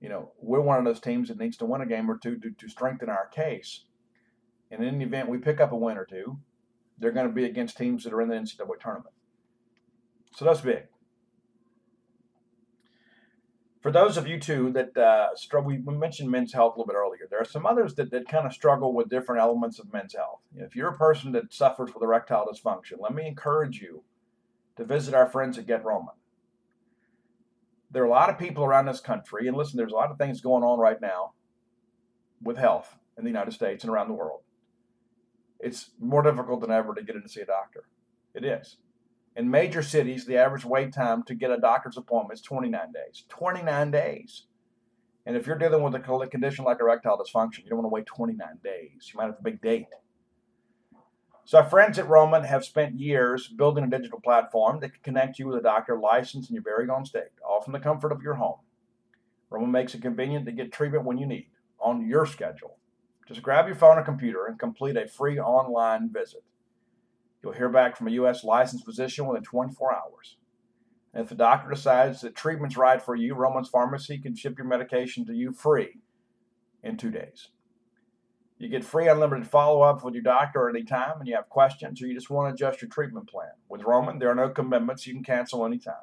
[0.00, 2.36] You know, we're one of those teams that needs to win a game or two
[2.38, 3.84] to, to strengthen our case.
[4.70, 6.38] And in the event we pick up a win or two,
[6.98, 9.14] they're going to be against teams that are in the NCAA tournament.
[10.36, 10.84] So that's big.
[13.82, 16.96] For those of you too that uh, struggle, we mentioned men's health a little bit
[16.96, 17.26] earlier.
[17.28, 20.38] There are some others that, that kind of struggle with different elements of men's health.
[20.54, 24.04] If you're a person that suffers with erectile dysfunction, let me encourage you
[24.76, 26.14] to visit our friends at Get Roman.
[27.90, 30.16] There are a lot of people around this country, and listen, there's a lot of
[30.16, 31.32] things going on right now
[32.40, 34.42] with health in the United States and around the world.
[35.62, 37.84] It's more difficult than ever to get in to see a doctor.
[38.34, 38.78] It is.
[39.36, 43.24] In major cities, the average wait time to get a doctor's appointment is 29 days.
[43.28, 44.44] 29 days.
[45.24, 48.06] And if you're dealing with a condition like erectile dysfunction, you don't want to wait
[48.06, 49.10] 29 days.
[49.12, 49.86] You might have a big date.
[51.44, 55.38] So, our friends at Roman have spent years building a digital platform that can connect
[55.38, 58.22] you with a doctor licensed in your very own state, all from the comfort of
[58.22, 58.58] your home.
[59.50, 61.46] Roman makes it convenient to get treatment when you need,
[61.80, 62.78] on your schedule.
[63.26, 66.42] Just grab your phone or computer and complete a free online visit.
[67.42, 68.44] You'll hear back from a U.S.
[68.44, 70.36] licensed physician within 24 hours.
[71.14, 74.66] And if the doctor decides that treatment's right for you, Roman's Pharmacy can ship your
[74.66, 76.00] medication to you free
[76.82, 77.48] in two days.
[78.58, 82.06] You get free unlimited follow up with your doctor anytime, and you have questions or
[82.06, 83.50] you just want to adjust your treatment plan.
[83.68, 85.06] With Roman, there are no commitments.
[85.06, 85.94] You can cancel anytime.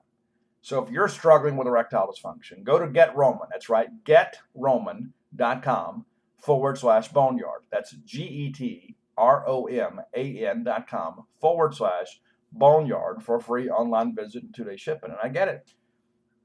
[0.62, 3.48] So if you're struggling with erectile dysfunction, go to Get Roman.
[3.50, 6.06] That's right, getroman.com
[6.42, 7.62] forward slash boneyard.
[7.72, 12.22] That's G E T R O M A N dot com forward slash
[12.52, 15.12] boneyard for a free online visit and two day shipping.
[15.12, 15.74] And I get it.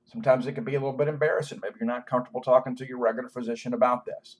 [0.04, 1.60] Sometimes it can be a little bit embarrassing.
[1.62, 4.36] Maybe you're not comfortable talking to your regular physician about this.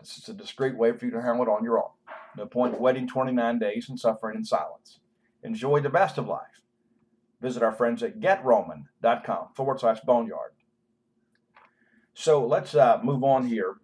[0.00, 1.90] This is a discreet way for you to handle it on your own.
[2.36, 4.98] No point waiting 29 days and suffering in silence.
[5.42, 6.62] Enjoy the best of life.
[7.40, 10.52] Visit our friends at getroman.com forward slash boneyard.
[12.14, 13.76] So let's uh, move on here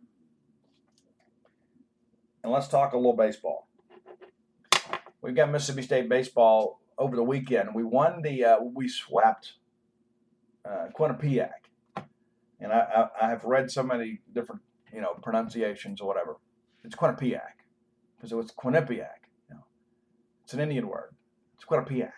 [2.47, 3.67] and let's talk a little baseball.
[5.21, 7.75] We've got Mississippi State baseball over the weekend.
[7.75, 9.55] We won the, uh, we swept
[10.65, 11.51] uh, Quinnipiac,
[12.61, 14.63] and I, I, I, have read so many different,
[14.95, 16.37] you know, pronunciations or whatever.
[16.85, 17.65] It's Quinnipiac
[18.17, 19.27] because it was Quinnipiac.
[19.49, 19.65] You know,
[20.45, 21.17] it's an Indian word.
[21.57, 22.13] It's Quinnipiac.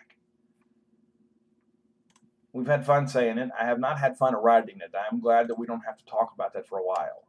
[2.53, 3.49] We've had fun saying it.
[3.59, 4.93] I have not had fun writing it.
[5.11, 7.23] I'm glad that we don't have to talk about that for a while.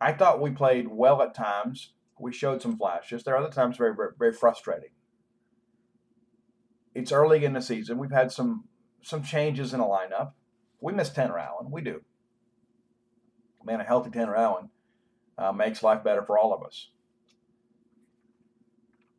[0.00, 1.92] I thought we played well at times.
[2.18, 3.24] We showed some flashes.
[3.24, 4.90] There are other times very, very, very frustrating.
[6.94, 7.98] It's early in the season.
[7.98, 8.64] We've had some
[9.02, 10.32] some changes in the lineup.
[10.80, 11.70] We miss Tanner Allen.
[11.70, 12.02] We do.
[13.64, 14.70] Man, a healthy Tanner Allen
[15.38, 16.90] uh, makes life better for all of us.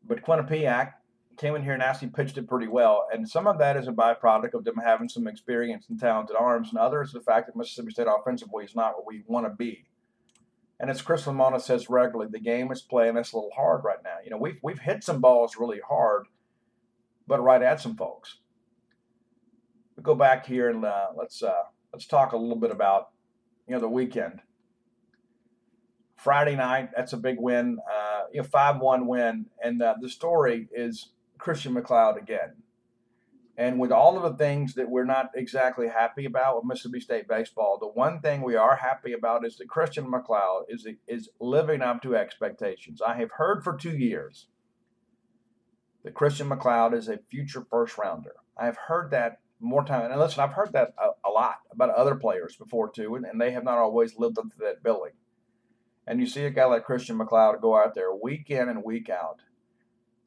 [0.05, 0.93] But Quinnipiac
[1.37, 3.07] came in here and actually pitched it pretty well.
[3.13, 6.69] And some of that is a byproduct of them having some experience and talented arms,
[6.69, 9.86] and others the fact that Mississippi State offensively is not what we want to be.
[10.79, 13.97] And as Chris Lemonis says regularly, the game is playing us a little hard right
[14.03, 14.17] now.
[14.23, 16.27] You know, we've we've hit some balls really hard,
[17.27, 18.37] but right at some folks.
[19.95, 23.09] We go back here and uh, let's uh, let's talk a little bit about
[23.67, 24.41] you know the weekend.
[26.15, 27.77] Friday night, that's a big win.
[27.91, 31.09] Uh, you know, five one win, and uh, the story is
[31.39, 32.53] Christian MacLeod again.
[33.57, 37.27] And with all of the things that we're not exactly happy about with Mississippi State
[37.27, 41.81] baseball, the one thing we are happy about is that Christian MacLeod is is living
[41.81, 43.01] up to expectations.
[43.01, 44.47] I have heard for two years
[46.03, 48.35] that Christian MacLeod is a future first rounder.
[48.55, 50.11] I have heard that more time.
[50.11, 53.41] And listen, I've heard that a, a lot about other players before too, and, and,
[53.41, 55.13] they have not always lived up to that billing.
[56.05, 59.09] And you see a guy like Christian MacLeod go out there week in and week
[59.09, 59.41] out,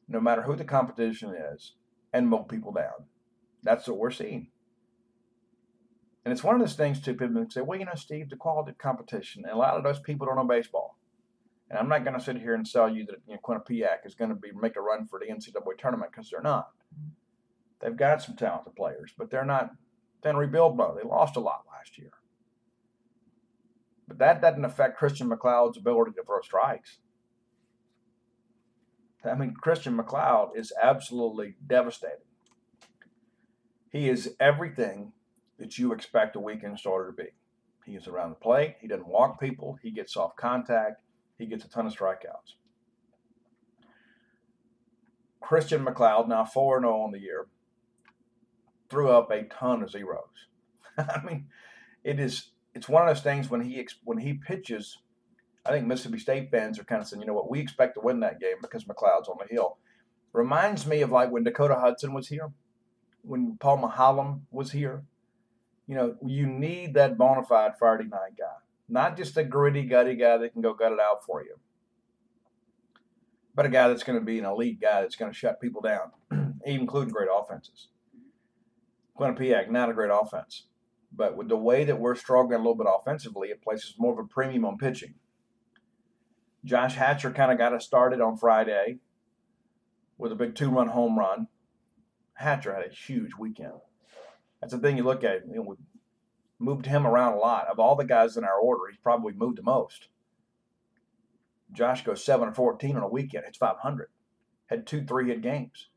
[0.07, 1.73] no matter who the competition is,
[2.13, 3.05] and mow people down.
[3.63, 4.47] That's what we're seeing.
[6.23, 7.13] And it's one of those things too.
[7.13, 9.83] People can say, "Well, you know, Steve, the quality of competition." And a lot of
[9.83, 10.97] those people don't know baseball.
[11.69, 14.13] And I'm not going to sit here and tell you that you know, Quinnipiac is
[14.13, 16.69] going to be make a run for the NCAA tournament because they're not.
[17.79, 19.71] They've got some talented players, but they're not.
[20.21, 20.99] Then rebuild mode.
[20.99, 22.11] They lost a lot last year.
[24.07, 26.99] But that doesn't affect Christian MacLeod's ability to throw strikes.
[29.23, 32.17] I mean, Christian MacLeod is absolutely devastating
[33.91, 35.11] He is everything
[35.59, 37.29] that you expect a weekend starter to be.
[37.85, 38.77] He is around the plate.
[38.79, 39.77] He doesn't walk people.
[39.83, 41.01] He gets off contact.
[41.37, 42.55] He gets a ton of strikeouts.
[45.41, 47.47] Christian MacLeod, now 4 0 on the year,
[48.89, 50.47] threw up a ton of zeros.
[50.97, 51.47] I mean,
[52.03, 54.99] it is it's one of those things when he when he pitches.
[55.65, 58.01] I think Mississippi State fans are kind of saying, you know what, we expect to
[58.01, 59.77] win that game because MacLeod's on the hill.
[60.33, 62.51] Reminds me of like when Dakota Hudson was here,
[63.23, 65.03] when Paul Maholm was here.
[65.87, 68.55] You know, you need that bona fide Friday night guy,
[68.87, 71.55] not just a gritty, gutty guy that can go gut it out for you,
[73.53, 75.81] but a guy that's going to be an elite guy that's going to shut people
[75.81, 76.11] down,
[76.65, 77.87] including great offenses.
[79.19, 80.67] Quinnipiac, not a great offense.
[81.13, 84.19] But with the way that we're struggling a little bit offensively, it places more of
[84.19, 85.15] a premium on pitching.
[86.63, 88.99] Josh Hatcher kind of got us started on Friday
[90.17, 91.47] with a big two run home run.
[92.41, 93.73] Hatcher had a huge weekend.
[94.59, 95.47] That's the thing you look at.
[95.47, 95.75] You know, we
[96.59, 97.67] moved him around a lot.
[97.67, 100.09] Of all the guys in our order, he's probably moved the most.
[101.71, 103.45] Josh goes 7 or 14 on a weekend.
[103.47, 104.09] It's 500.
[104.67, 105.89] Had two three hit games.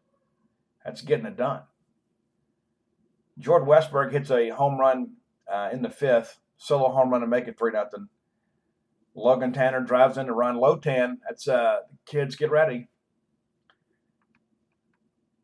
[0.84, 1.62] That's getting it done.
[3.38, 5.14] Jordan Westburg hits a home run
[5.52, 8.08] uh, in the fifth, solo home run to make it 3 nothing.
[9.14, 11.20] Logan Tanner drives in to run low 10.
[11.26, 12.88] That's uh, kids get ready.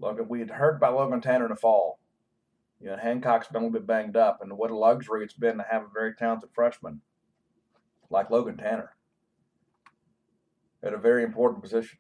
[0.01, 1.99] Logan, we had heard about Logan Tanner in the fall.
[2.81, 5.59] You know, Hancock's been a little bit banged up, and what a luxury it's been
[5.59, 7.03] to have a very talented freshman
[8.09, 8.97] like Logan Tanner
[10.83, 11.99] at a very important position.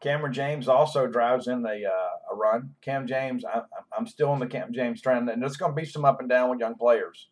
[0.00, 2.74] Cameron James also drives in a, uh, a run.
[2.80, 3.60] Cam James, I,
[3.96, 6.28] I'm still on the Cam James trend, and it's going to be some up and
[6.28, 7.28] down with young players.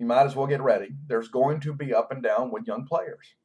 [0.00, 0.88] You might as well get ready.
[1.06, 3.36] There's going to be up and down with young players.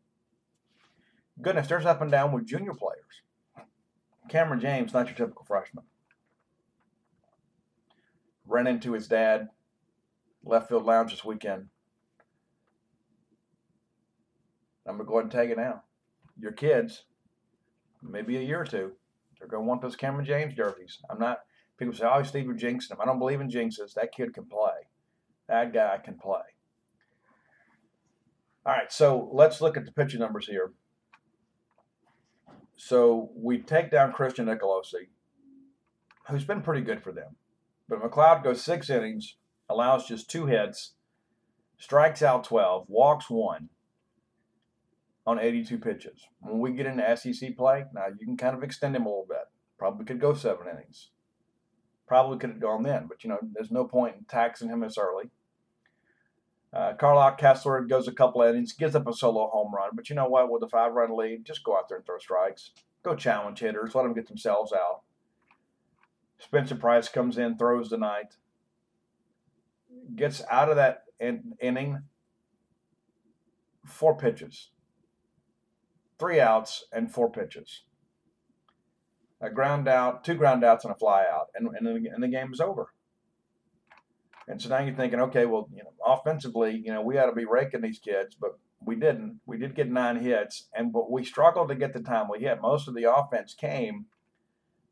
[1.40, 3.22] Goodness, there's up and down with junior players.
[4.30, 5.84] Cameron James, not your typical freshman.
[8.48, 9.50] Ran into his dad,
[10.44, 11.68] left field lounge this weekend.
[14.88, 15.84] I'm going to go ahead and tag it now.
[16.40, 17.04] Your kids,
[18.02, 18.94] maybe a year or two,
[19.38, 21.00] they're going to want those Cameron James jerseys.
[21.10, 21.40] I'm not,
[21.78, 22.98] people say, oh, Steve, you're jinxing him.
[23.00, 23.94] I don't believe in jinxes.
[23.94, 24.88] That kid can play.
[25.48, 26.42] That guy can play.
[28.66, 30.74] All right, so let's look at the pitching numbers here.
[32.82, 35.10] So we take down Christian Nicolosi,
[36.30, 37.36] who's been pretty good for them.
[37.90, 39.36] But MacLeod goes six innings,
[39.70, 40.94] allows just two hits,
[41.78, 43.68] strikes out 12, walks one
[45.28, 46.22] on 82 pitches.
[46.40, 49.28] When we get into SEC play, now you can kind of extend him a little
[49.28, 49.46] bit.
[49.78, 51.10] Probably could go seven innings.
[52.08, 54.98] Probably could have gone then, but you know, there's no point in taxing him this
[54.98, 55.32] early.
[56.72, 56.94] Uh,
[57.38, 59.90] Kessler goes a couple innings, gives up a solo home run.
[59.94, 60.52] But you know what?
[60.52, 62.72] With a five run lead, just go out there and throw strikes.
[63.04, 63.96] Go challenge hitters.
[63.96, 65.02] Let them get themselves out.
[66.38, 68.38] Spencer Price comes in, throws the night,
[70.16, 72.04] gets out of that in- inning,
[73.86, 74.70] four pitches,
[76.18, 77.84] three outs, and four pitches.
[79.42, 82.54] A ground out, two ground outs, and a fly out, and, and, and the game
[82.54, 82.94] is over.
[84.50, 87.36] And so now you're thinking, okay, well, you know, offensively, you know, we ought to
[87.36, 89.40] be raking these kids, but we didn't.
[89.46, 92.60] We did get nine hits, and but we struggled to get the time we hit.
[92.60, 94.08] Most of the offense came,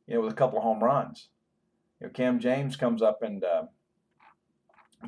[0.06, 1.30] you know, with a couple of home runs.
[2.00, 3.64] You know, Cam James comes up and uh,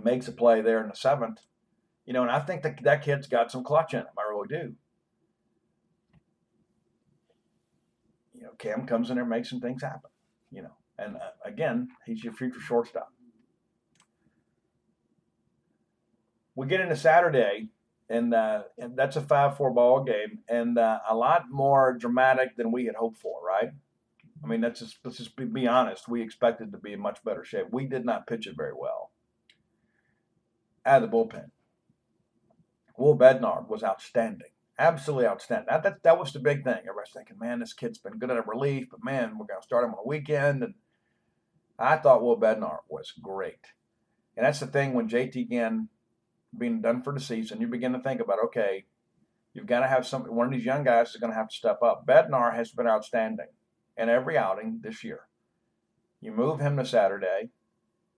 [0.03, 1.41] makes a play there in the seventh.
[2.07, 4.07] You know, and I think that that kid's got some clutch in him.
[4.17, 4.73] I really do.
[8.33, 10.09] You know, Cam comes in there, makes some things happen.
[10.49, 13.09] You know, and uh, again, he's your future shortstop.
[16.59, 17.69] We get into Saturday,
[18.09, 22.73] and, uh, and that's a five-four ball game, and uh, a lot more dramatic than
[22.73, 23.39] we had hoped for.
[23.41, 23.69] Right?
[24.43, 26.09] I mean, that's just let's just be, be honest.
[26.09, 27.67] We expected to be in much better shape.
[27.71, 29.11] We did not pitch it very well
[30.85, 31.51] out of the bullpen.
[32.97, 35.67] Will Bednar was outstanding, absolutely outstanding.
[35.69, 36.79] That, that that was the big thing.
[36.79, 39.65] Everybody's thinking, man, this kid's been good at a relief, but man, we're going to
[39.65, 40.63] start him on a weekend.
[40.63, 40.73] And
[41.77, 43.67] I thought Will Bednar was great.
[44.35, 45.87] And that's the thing when JT Ginn
[46.57, 48.85] being done for the season, you begin to think about, okay,
[49.53, 50.23] you've got to have some.
[50.23, 52.05] One of these young guys is going to have to step up.
[52.07, 53.47] Bednar has been outstanding
[53.97, 55.21] in every outing this year.
[56.21, 57.49] You move him to Saturday,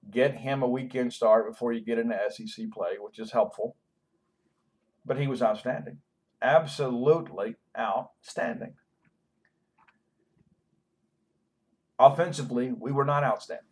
[0.10, 3.76] get him a weekend start before you get into SEC play, which is helpful.
[5.06, 5.98] But he was outstanding,
[6.42, 8.74] absolutely outstanding.
[12.00, 13.66] Offensively, we were not outstanding.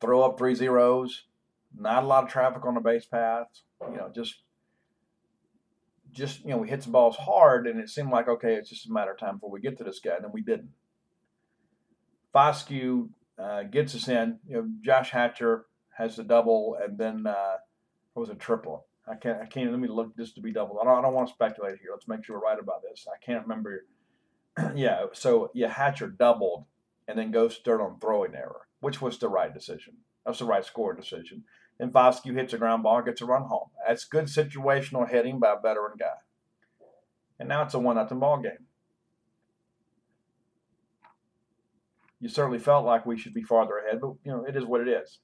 [0.00, 1.24] Throw up three zeros,
[1.76, 3.62] not a lot of traffic on the base paths.
[3.90, 4.42] You know, just
[6.12, 8.88] just you know, we hit some balls hard, and it seemed like okay, it's just
[8.88, 10.70] a matter of time before we get to this guy, and then we didn't.
[12.34, 13.08] Foscue
[13.38, 14.38] uh, gets us in.
[14.46, 15.66] You know, Josh Hatcher
[15.96, 17.56] has the double, and then uh,
[18.14, 18.86] it was a triple.
[19.08, 19.40] I can't.
[19.40, 19.70] I can't.
[19.70, 20.80] Let me look just to be double.
[20.80, 20.98] I don't.
[20.98, 21.90] I don't want to speculate here.
[21.92, 23.06] Let's make sure we're right about this.
[23.08, 23.86] I can't remember.
[24.74, 25.06] yeah.
[25.12, 26.66] So yeah, Hatcher doubled,
[27.08, 29.94] and then goes third on throwing error, which was the right decision.
[30.24, 31.44] That's the right scoring decision.
[31.80, 33.70] Then Foscue hits a ground ball, gets a run home.
[33.88, 36.18] That's good situational hitting by a veteran guy.
[37.38, 38.66] And now it's a one nothing ball game.
[42.20, 44.82] You certainly felt like we should be farther ahead, but you know it is what
[44.82, 45.20] it is.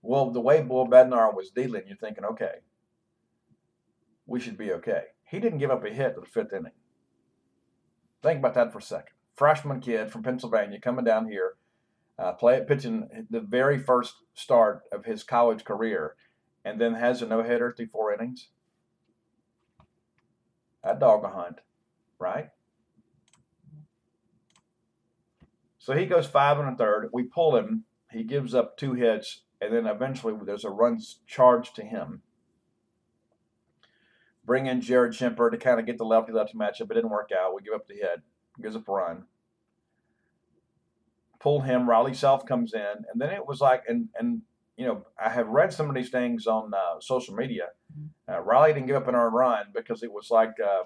[0.00, 2.58] Well, the way Will Bednar was dealing, you're thinking, okay,
[4.26, 5.02] we should be okay.
[5.24, 6.70] He didn't give up a hit to the fifth inning.
[8.22, 9.14] Think about that for a second.
[9.34, 11.54] Freshman kid from Pennsylvania coming down here,
[12.18, 16.16] uh, play pitching the very first start of his college career,
[16.64, 18.48] and then has a no hitter through four innings.
[20.82, 21.60] That dog a hunt,
[22.18, 22.48] right?
[25.78, 27.08] So he goes five and a third.
[27.12, 27.84] We pull him.
[28.10, 32.22] He gives up two hits and then eventually there's a run charged to him.
[34.44, 36.90] Bring in Jared Schimper to kind of get the lefty lefty matchup.
[36.90, 37.54] It didn't work out.
[37.54, 38.22] We give up the hit,
[38.62, 39.24] gives up a run.
[41.40, 41.88] Pull him.
[41.88, 44.42] Riley Self comes in, and then it was like, and and
[44.76, 47.68] you know, I have read some of these things on uh, social media.
[47.92, 48.34] Mm-hmm.
[48.34, 50.84] Uh, Riley didn't give up an earned run because it was like uh,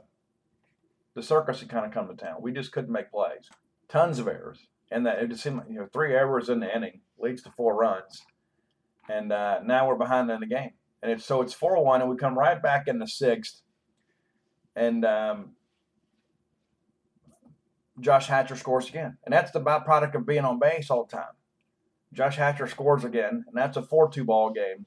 [1.14, 2.36] the circus had kind of come to town.
[2.40, 3.50] We just couldn't make plays.
[3.88, 6.74] Tons of errors, and that it just seemed like, you know three errors in the
[6.74, 8.22] inning leads to four runs
[9.08, 10.72] and uh, now we're behind in the game.
[11.02, 13.62] And it's so it's four one, and we come right back in the sixth,
[14.76, 15.50] and um,
[18.00, 21.34] Josh Hatcher scores again, and that's the byproduct of being on base all the time.
[22.12, 24.86] Josh Hatcher scores again, and that's a four-two ball game.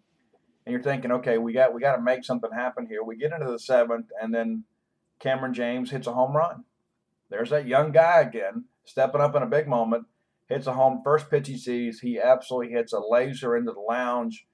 [0.65, 3.03] And you're thinking, okay, we got we got to make something happen here.
[3.03, 4.63] We get into the seventh, and then
[5.19, 6.65] Cameron James hits a home run.
[7.29, 10.05] There's that young guy again, stepping up in a big moment
[10.47, 11.99] hits a home first pitch he sees.
[11.99, 14.45] He absolutely hits a laser into the lounge.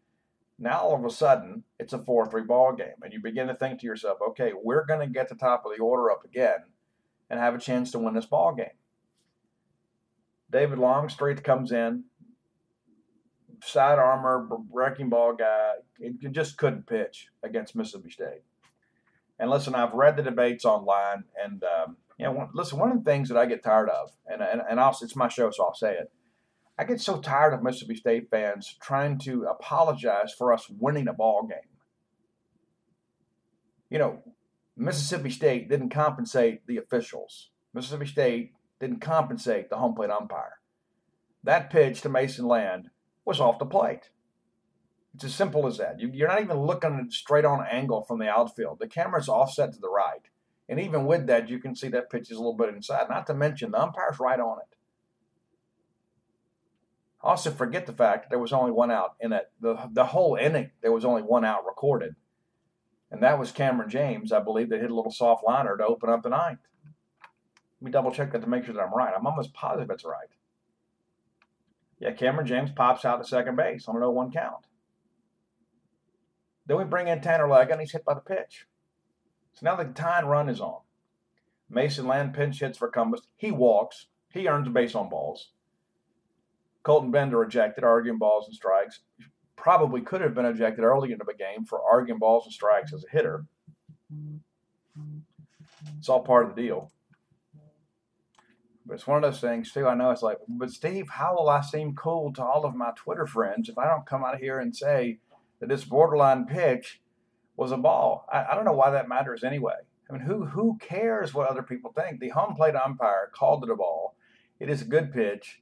[0.58, 3.80] Now all of a sudden, it's a 4-3 ball game, and you begin to think
[3.80, 6.60] to yourself, okay, we're going to get the top of the order up again
[7.32, 8.68] and have a chance to win this ball game.
[10.52, 12.04] David Longstreet comes in,
[13.64, 15.76] side armor, wrecking ball guy.
[16.02, 18.44] It just couldn't pitch against Mississippi State.
[19.40, 23.10] And listen, I've read the debates online, and um, you know, listen, one of the
[23.10, 25.74] things that I get tired of, and, and, and I'll, it's my show, so I'll
[25.74, 26.12] say it.
[26.78, 31.14] I get so tired of Mississippi State fans trying to apologize for us winning a
[31.14, 31.60] ball game.
[33.90, 34.20] You know,
[34.82, 37.52] Mississippi State didn't compensate the officials.
[37.72, 40.58] Mississippi State didn't compensate the home plate umpire.
[41.44, 42.90] That pitch to Mason Land
[43.24, 44.10] was off the plate.
[45.14, 46.00] It's as simple as that.
[46.00, 48.80] You, are not even looking at straight on angle from the outfield.
[48.80, 50.28] The camera's offset to the right.
[50.68, 53.08] And even with that, you can see that pitch is a little bit inside.
[53.08, 54.78] Not to mention, the umpire's right on it.
[57.22, 60.36] Also, forget the fact that there was only one out in that the the whole
[60.36, 60.72] inning.
[60.82, 62.16] There was only one out recorded,
[63.12, 66.10] and that was Cameron James, I believe, that hit a little soft liner to open
[66.10, 66.60] up the ninth.
[67.80, 69.14] Let me double check that to make sure that I'm right.
[69.16, 70.30] I'm almost positive it's right.
[72.00, 74.66] Yeah, Cameron James pops out to second base on an 0-1 count.
[76.66, 78.66] Then we bring in Tanner Leggett, and he's hit by the pitch.
[79.54, 80.80] So now the tying run is on.
[81.70, 83.22] Mason Land pinch hits for Columbus.
[83.36, 84.08] He walks.
[84.30, 85.52] He earns a base on balls.
[86.84, 89.02] Colton Bender ejected, arguing balls and strikes.
[89.62, 93.06] Probably could have been ejected early into the game for arguing balls and strikes as
[93.06, 93.46] a hitter.
[95.98, 96.92] It's all part of the deal.
[98.86, 99.88] But it's one of those things, too.
[99.88, 102.92] I know it's like, but Steve, how will I seem cool to all of my
[102.96, 105.20] Twitter friends if I don't come out here and say
[105.60, 107.00] that this borderline pitch
[107.56, 108.26] was a ball.
[108.32, 109.76] I, I don't know why that matters anyway.
[110.10, 112.20] I mean, who who cares what other people think?
[112.20, 114.16] The home plate umpire called it a ball.
[114.60, 115.62] It is a good pitch.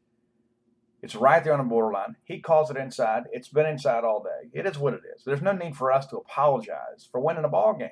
[1.02, 2.16] It's right there on the borderline.
[2.26, 3.24] He calls it inside.
[3.32, 4.50] It's been inside all day.
[4.54, 5.24] It is what it is.
[5.24, 7.90] There's no need for us to apologize for winning a ball game.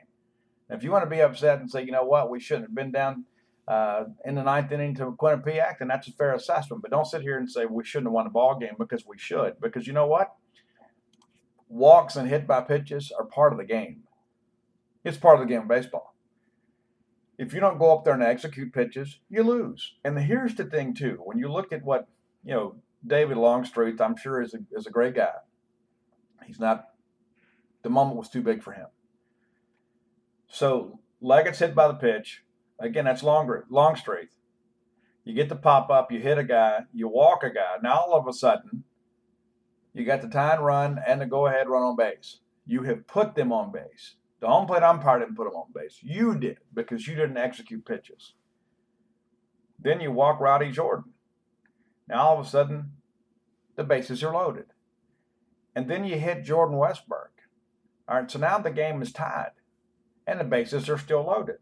[0.69, 2.91] if you want to be upset and say, you know what, we shouldn't have been
[2.91, 3.25] down
[3.67, 6.81] uh, in the ninth inning to Quinnipiac, then that's a fair assessment.
[6.81, 9.17] But don't sit here and say we shouldn't have won a ball game because we
[9.17, 9.59] should.
[9.61, 10.33] Because you know what?
[11.69, 14.03] walks and hit by pitches are part of the game.
[15.03, 16.15] It's part of the game of baseball.
[17.37, 19.93] If you don't go up there and execute pitches, you lose.
[20.03, 22.07] And here's the thing too: when you look at what
[22.43, 22.75] you know,
[23.07, 25.33] David Longstreet, I'm sure is a, is a great guy.
[26.45, 26.85] He's not.
[27.83, 28.87] The moment was too big for him.
[30.47, 32.43] So Leggett's hit by the pitch.
[32.79, 34.29] Again, that's Longstreet.
[35.23, 37.75] You get the pop up, you hit a guy, you walk a guy.
[37.81, 38.83] Now all of a sudden,
[39.93, 42.39] you got the and run and the go ahead run on base.
[42.65, 44.15] You have put them on base.
[44.39, 45.99] The home plate umpire didn't put them on base.
[46.01, 48.35] You did because you didn't execute pitches.
[49.79, 51.13] Then you walk Rowdy Jordan.
[52.07, 52.91] Now all of a sudden,
[53.77, 54.65] the bases are loaded.
[55.73, 57.29] And then you hit Jordan Westburg.
[58.09, 59.51] All right, so now the game is tied
[60.27, 61.57] and the bases are still loaded.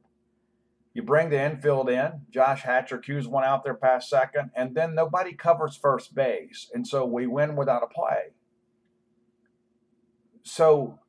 [0.93, 2.21] You bring the infield in.
[2.31, 6.71] Josh Hatcher cues one out there past second, and then nobody covers first base.
[6.73, 8.33] And so we win without a play.
[10.41, 10.99] So,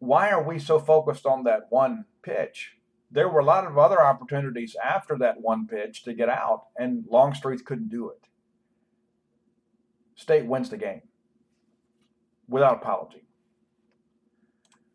[0.00, 2.72] why are we so focused on that one pitch?
[3.12, 7.04] There were a lot of other opportunities after that one pitch to get out, and
[7.08, 8.29] Longstreet couldn't do it.
[10.20, 11.00] State wins the game
[12.46, 13.22] without apology.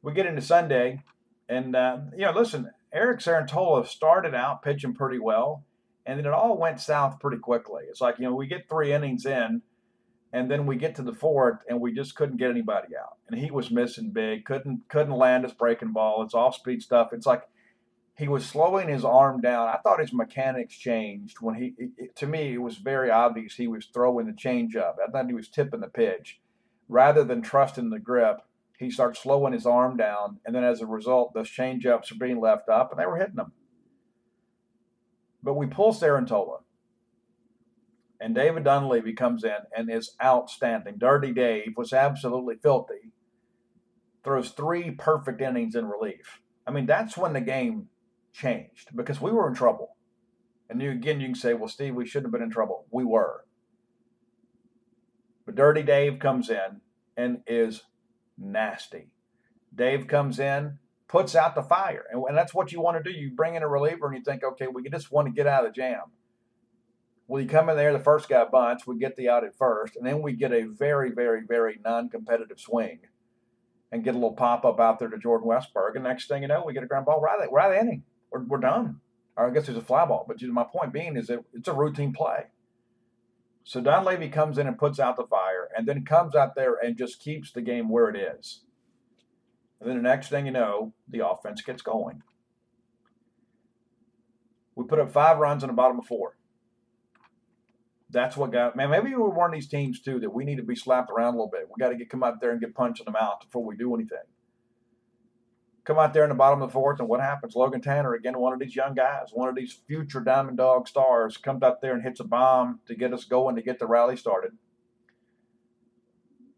[0.04, 1.02] We get into Sunday,
[1.50, 5.66] and, uh, you know, listen, Eric Cerantola started out pitching pretty well,
[6.06, 7.86] and then it all went south pretty quickly.
[7.90, 9.64] It's like, you know, we get three innings in,
[10.32, 13.18] and then we get to the fourth, and we just couldn't get anybody out.
[13.28, 16.22] And he was missing big, couldn't couldn't land his breaking ball.
[16.22, 17.14] It's off speed stuff.
[17.14, 17.50] It's like
[18.18, 19.68] he was slowing his arm down.
[19.68, 21.74] I thought his mechanics changed when he.
[21.98, 24.96] It, to me, it was very obvious he was throwing the changeup.
[25.06, 26.40] I thought he was tipping the pitch,
[26.88, 28.42] rather than trusting the grip
[28.78, 32.40] he starts slowing his arm down, and then as a result, those changeups are being
[32.40, 33.54] left up, and they were hitting him.
[35.42, 36.60] But we pull Cerantola.
[38.20, 40.98] and David Dunleavy comes in and is outstanding.
[40.98, 43.12] Dirty Dave was absolutely filthy.
[44.24, 46.42] Throws three perfect innings in relief.
[46.66, 47.90] I mean, that's when the game
[48.36, 49.96] changed because we were in trouble.
[50.70, 52.86] And you, again, you can say, well, Steve, we shouldn't have been in trouble.
[52.92, 53.46] We were.
[55.46, 56.82] But Dirty Dave comes in
[57.16, 57.84] and is
[58.38, 59.12] nasty.
[59.74, 63.16] Dave comes in, puts out the fire, and, and that's what you want to do.
[63.16, 65.66] You bring in a reliever and you think, okay, we just want to get out
[65.66, 66.02] of the jam.
[67.28, 69.96] Well, you come in there, the first guy bunts, we get the out at first,
[69.96, 73.00] and then we get a very, very, very non-competitive swing
[73.92, 75.96] and get a little pop-up out there to Jordan Westburg.
[75.96, 78.04] And next thing you know, we get a ground ball right, right inning.
[78.36, 79.00] We're, we're done.
[79.38, 80.26] Or I guess there's a fly ball.
[80.28, 82.46] But my point being is that it's a routine play.
[83.64, 86.98] So Dunleavy comes in and puts out the fire, and then comes out there and
[86.98, 88.62] just keeps the game where it is.
[89.80, 92.22] And then the next thing you know, the offense gets going.
[94.76, 96.38] We put up five runs in the bottom of four.
[98.12, 98.92] That's what got man.
[98.92, 101.38] Maybe we're one of these teams too that we need to be slapped around a
[101.38, 101.68] little bit.
[101.68, 103.76] We got to get come out there and get punched in the mouth before we
[103.76, 104.20] do anything
[105.86, 107.56] come out there in the bottom of the fourth, and what happens?
[107.56, 111.38] Logan Tanner, again, one of these young guys, one of these future Diamond Dog stars,
[111.38, 114.18] comes out there and hits a bomb to get us going to get the rally
[114.18, 114.54] started.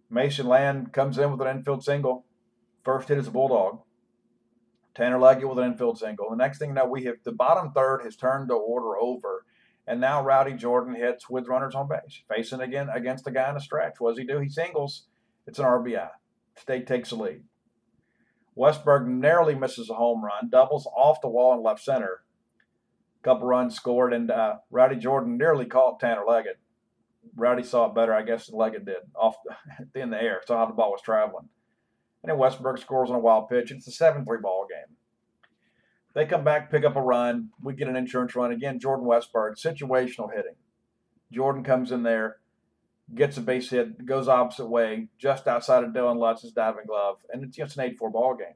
[0.10, 2.26] Mason Land comes in with an infield single.
[2.84, 3.82] First hit is a bulldog.
[4.96, 6.30] Tanner Leggett with an infield single.
[6.30, 9.46] The next thing that we have the bottom third has turned the order over.
[9.86, 13.56] And now Rowdy Jordan hits with runners on base, facing again against the guy in
[13.56, 13.96] the stretch.
[14.00, 14.40] What does he do?
[14.40, 15.08] He singles.
[15.46, 16.10] It's an RBI.
[16.56, 17.44] State takes the lead.
[18.58, 22.24] Westburg narrowly misses a home run, doubles off the wall in left center.
[23.24, 26.60] Couple runs scored, and uh, Rowdy Jordan nearly caught Tanner Leggett.
[27.36, 30.60] Rowdy saw it better, I guess, than Leggett did off the, in the air, saw
[30.60, 31.50] how the ball was traveling.
[32.24, 33.72] And then Westburg scores on a wild pitch.
[33.72, 34.96] It's a 7 3 ball game.
[36.14, 37.50] They come back, pick up a run.
[37.62, 38.52] We get an insurance run.
[38.52, 40.56] Again, Jordan Westburg, situational hitting.
[41.32, 42.38] Jordan comes in there,
[43.14, 47.44] gets a base hit, goes opposite way, just outside of Dylan Lutz's diving glove, and
[47.44, 48.56] it's just an 8 4 ball game.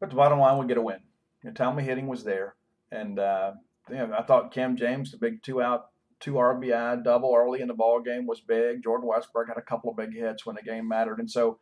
[0.00, 1.00] But the bottom line, we get a win.
[1.42, 2.54] You know, Tommy hitting was there,
[2.92, 3.52] and uh,
[3.90, 5.86] you know, I thought Cam James, the big two out,
[6.20, 8.82] two RBI double early in the ball game was big.
[8.82, 11.58] Jordan Westburg had a couple of big hits when the game mattered, and so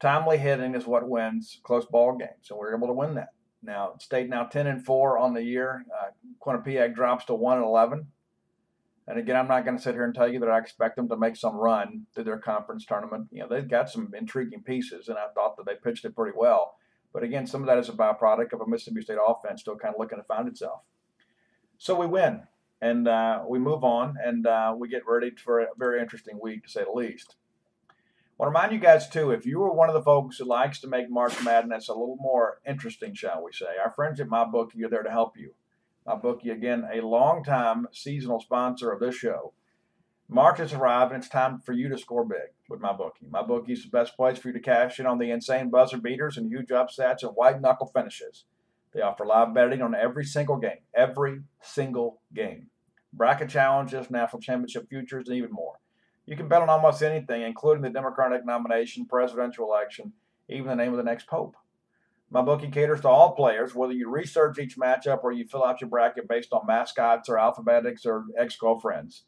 [0.00, 3.34] timely hitting is what wins close ball games, so we are able to win that.
[3.62, 5.86] Now, state now 10 and 4 on the year.
[5.90, 6.10] Uh,
[6.44, 8.06] Quinnipiac drops to 1 and 11.
[9.06, 11.08] And again, I'm not going to sit here and tell you that I expect them
[11.10, 13.28] to make some run through their conference tournament.
[13.30, 16.36] You know, they've got some intriguing pieces, and I thought that they pitched it pretty
[16.36, 16.76] well.
[17.12, 19.94] But again, some of that is a byproduct of a Mississippi State offense still kind
[19.94, 20.80] of looking to find itself.
[21.76, 22.44] So we win,
[22.80, 26.64] and uh, we move on, and uh, we get ready for a very interesting week,
[26.64, 27.36] to say the least.
[27.90, 27.92] I
[28.38, 30.80] want to remind you guys, too, if you are one of the folks who likes
[30.80, 34.82] to make March Madness a little more interesting, shall we say, our friends at MyBookie
[34.82, 35.52] are there to help you.
[36.06, 39.54] MyBookie, again, a long-time seasonal sponsor of this show.
[40.28, 43.30] March has arrived, and it's time for you to score big with MyBookie.
[43.30, 46.36] MyBookie is the best place for you to cash in on the insane buzzer beaters
[46.36, 48.44] and huge upsets and white knuckle finishes.
[48.92, 52.68] They offer live betting on every single game, every single game.
[53.12, 55.80] Bracket challenges, national championship futures, and even more.
[56.26, 60.12] You can bet on almost anything, including the Democratic nomination, presidential election,
[60.48, 61.56] even the name of the next pope.
[62.32, 65.90] MyBookie caters to all players, whether you research each matchup or you fill out your
[65.90, 69.24] bracket based on mascots or alphabetics or ex girlfriends.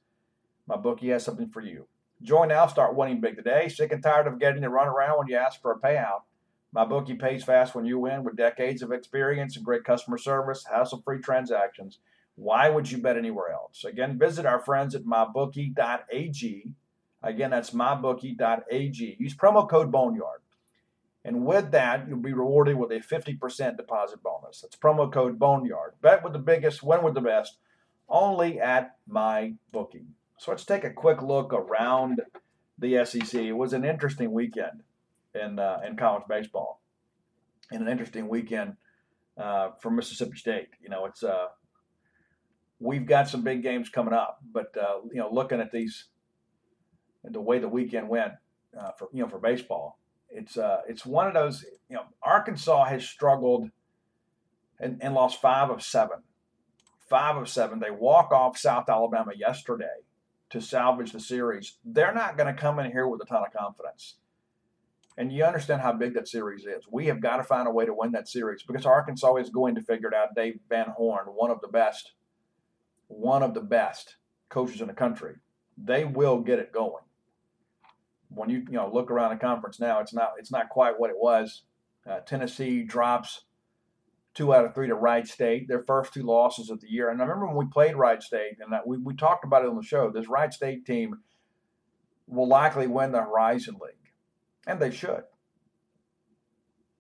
[0.68, 1.86] MyBookie has something for you.
[2.22, 3.68] Join now, start winning big today.
[3.68, 6.22] Sick and tired of getting to run around when you ask for a payout?
[6.74, 11.02] MyBookie pays fast when you win with decades of experience and great customer service, hassle
[11.04, 12.00] free transactions.
[12.34, 13.84] Why would you bet anywhere else?
[13.84, 16.72] Again, visit our friends at mybookie.ag.
[17.22, 19.16] Again, that's mybookie.ag.
[19.18, 20.40] Use promo code Boneyard.
[21.26, 24.60] And with that, you'll be rewarded with a 50% deposit bonus.
[24.60, 25.94] That's promo code Boneyard.
[26.00, 27.58] Bet with the biggest, win with the best,
[28.08, 30.06] only at MyBookie.
[30.38, 32.20] So let's take a quick look around
[32.78, 33.34] the SEC.
[33.34, 34.84] It was an interesting weekend
[35.34, 36.80] in, uh, in college baseball
[37.72, 38.76] and an interesting weekend
[39.36, 40.68] uh, for Mississippi State.
[40.80, 41.46] You know, it's uh,
[42.78, 46.04] we've got some big games coming up, but uh, you know, looking at these,
[47.24, 48.34] and the way the weekend went
[48.78, 49.98] uh, for you know for baseball,
[50.36, 51.64] it's uh, it's one of those.
[51.88, 53.70] You know, Arkansas has struggled
[54.78, 56.18] and, and lost five of seven.
[57.08, 57.80] Five of seven.
[57.80, 60.04] They walk off South Alabama yesterday
[60.50, 61.78] to salvage the series.
[61.84, 64.16] They're not going to come in here with a ton of confidence.
[65.16, 66.84] And you understand how big that series is.
[66.90, 69.74] We have got to find a way to win that series because Arkansas is going
[69.76, 70.34] to figure it out.
[70.34, 72.12] Dave Van Horn, one of the best,
[73.06, 74.16] one of the best
[74.50, 75.36] coaches in the country.
[75.78, 77.05] They will get it going.
[78.36, 81.10] When you you know look around the conference now, it's not it's not quite what
[81.10, 81.62] it was.
[82.08, 83.42] Uh, Tennessee drops
[84.34, 87.10] two out of three to Wright State, their first two losses of the year.
[87.10, 89.76] And I remember when we played Wright State, and we, we talked about it on
[89.76, 90.10] the show.
[90.10, 91.16] This Wright State team
[92.28, 94.12] will likely win the Horizon League
[94.66, 95.22] and they should.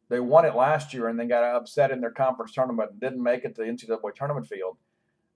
[0.08, 3.22] They won it last year and then got upset in their conference tournament and didn't
[3.22, 4.76] make it to the NCAA tournament field.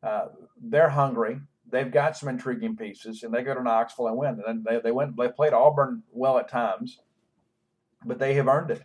[0.02, 0.26] Uh,
[0.62, 1.40] they're hungry.
[1.70, 4.40] They've got some intriguing pieces, and they go to Knoxville and win.
[4.46, 5.16] And they, they went.
[5.16, 6.98] They played Auburn well at times,
[8.04, 8.82] but they have earned it.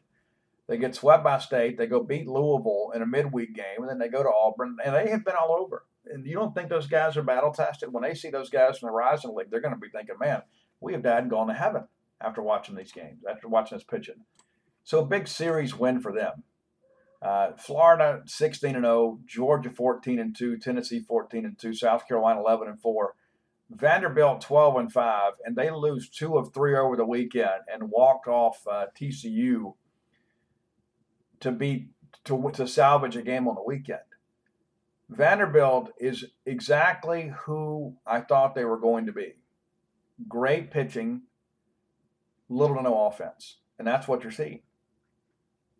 [0.67, 1.77] They get swept by State.
[1.77, 4.95] They go beat Louisville in a midweek game, and then they go to Auburn, and
[4.95, 5.85] they have been all over.
[6.05, 7.91] And you don't think those guys are battle tested?
[7.91, 10.41] When they see those guys from the Horizon League, they're going to be thinking, "Man,
[10.79, 11.87] we have died and gone to heaven."
[12.21, 14.25] after watching these games, after watching this pitching.
[14.83, 16.43] So a big series win for them.
[17.25, 22.39] Uh, Florida 16 and 0, Georgia 14 and 2, Tennessee 14 and 2, South Carolina
[22.39, 23.15] 11 and 4,
[23.71, 28.27] Vanderbilt 12 and 5, and they lose two of three over the weekend and walked
[28.27, 29.73] off uh, TCU
[31.39, 31.87] to beat
[32.25, 33.99] to to salvage a game on the weekend.
[35.09, 39.37] Vanderbilt is exactly who I thought they were going to be.
[40.27, 41.23] Great pitching,
[42.49, 44.61] little to no offense, and that's what you're seeing.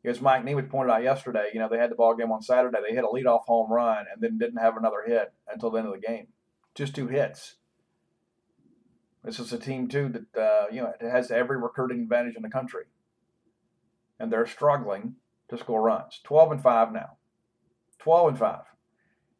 [0.05, 2.77] As Mike Nemeth pointed out yesterday, you know they had the ball game on Saturday.
[2.87, 5.87] They hit a leadoff home run and then didn't have another hit until the end
[5.87, 6.27] of the game.
[6.75, 7.55] Just two hits.
[9.23, 12.43] This is a team too that uh, you know it has every recruiting advantage in
[12.43, 12.85] the country,
[14.19, 15.15] and they're struggling
[15.49, 16.21] to score runs.
[16.23, 17.17] Twelve and five now.
[17.97, 18.65] Twelve and five,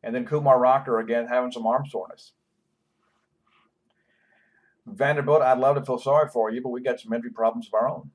[0.02, 2.32] and then Kumar Rocker again having some arm soreness.
[4.88, 7.74] Vanderbilt, I'd love to feel sorry for you, but we got some injury problems of
[7.74, 8.12] our own.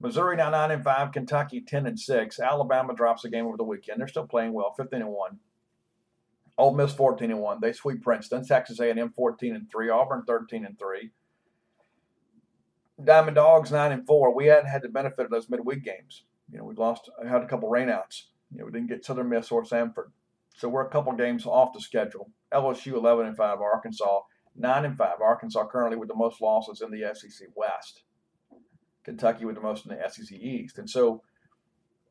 [0.00, 2.40] Missouri now nine and five, Kentucky ten and six.
[2.40, 4.00] Alabama drops a game over the weekend.
[4.00, 5.38] They're still playing well, fifteen and one.
[6.56, 7.58] Ole Miss fourteen and one.
[7.60, 8.44] They sweep Princeton.
[8.44, 9.90] Texas A&M fourteen and three.
[9.90, 11.10] Auburn thirteen and three.
[13.02, 14.34] Diamond Dogs nine and four.
[14.34, 16.24] We hadn't had the benefit of those midweek games.
[16.50, 17.10] You know, we lost.
[17.26, 18.24] had a couple rainouts.
[18.52, 20.10] You know, we didn't get Southern Miss or Samford,
[20.56, 22.30] so we're a couple games off the schedule.
[22.52, 23.60] LSU eleven and five.
[23.60, 24.20] Arkansas
[24.56, 25.20] nine and five.
[25.20, 28.02] Arkansas currently with the most losses in the SEC West.
[29.10, 30.78] Kentucky with the most in the SEC East.
[30.78, 31.22] And so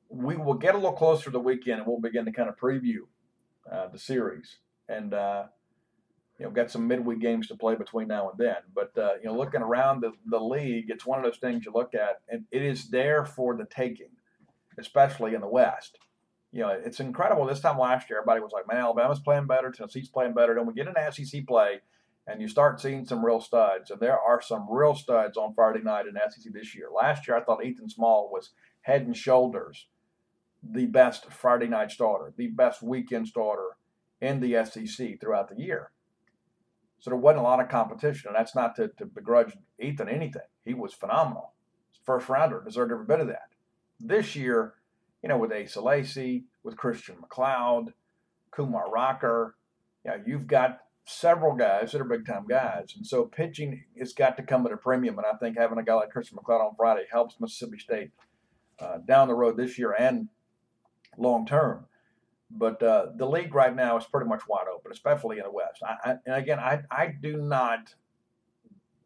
[0.09, 2.57] we will get a little closer to the weekend and we'll begin to kind of
[2.57, 3.07] preview
[3.71, 4.57] uh, the series.
[4.89, 5.45] And, uh,
[6.37, 8.57] you know, got some midweek games to play between now and then.
[8.73, 11.71] But, uh, you know, looking around the, the league, it's one of those things you
[11.73, 14.11] look at, and it is there for the taking,
[14.77, 15.97] especially in the West.
[16.51, 17.45] You know, it's incredible.
[17.45, 20.55] This time last year, everybody was like, man, Alabama's playing better, Tennessee's playing better.
[20.55, 21.81] Then we get an SEC play,
[22.29, 23.89] and you start seeing some real studs.
[23.89, 26.89] And there are some real studs on Friday night in SEC this year.
[26.95, 28.51] Last year, I thought Ethan Small was
[28.81, 29.87] head and shoulders
[30.61, 33.77] the best Friday night starter, the best weekend starter
[34.21, 35.91] in the SEC throughout the year.
[36.99, 40.41] So there wasn't a lot of competition, and that's not to, to begrudge Ethan anything.
[40.65, 41.53] He was phenomenal.
[42.05, 43.49] First rounder, deserved every bit of that.
[43.99, 44.73] This year,
[45.23, 47.93] you know, with Asa Lacy, with Christian MacLeod,
[48.51, 49.55] Kumar Rocker,
[50.03, 52.93] you know, you've got several guys that are big time guys.
[52.95, 55.17] And so pitching has got to come at a premium.
[55.17, 58.11] And I think having a guy like Christian MacLeod on Friday helps Mississippi State
[58.79, 60.29] uh, down the road this year and
[61.17, 61.85] long term.
[62.51, 65.81] But uh, the league right now is pretty much wide open, especially in the West.
[65.83, 67.95] I, I, and again, I, I do not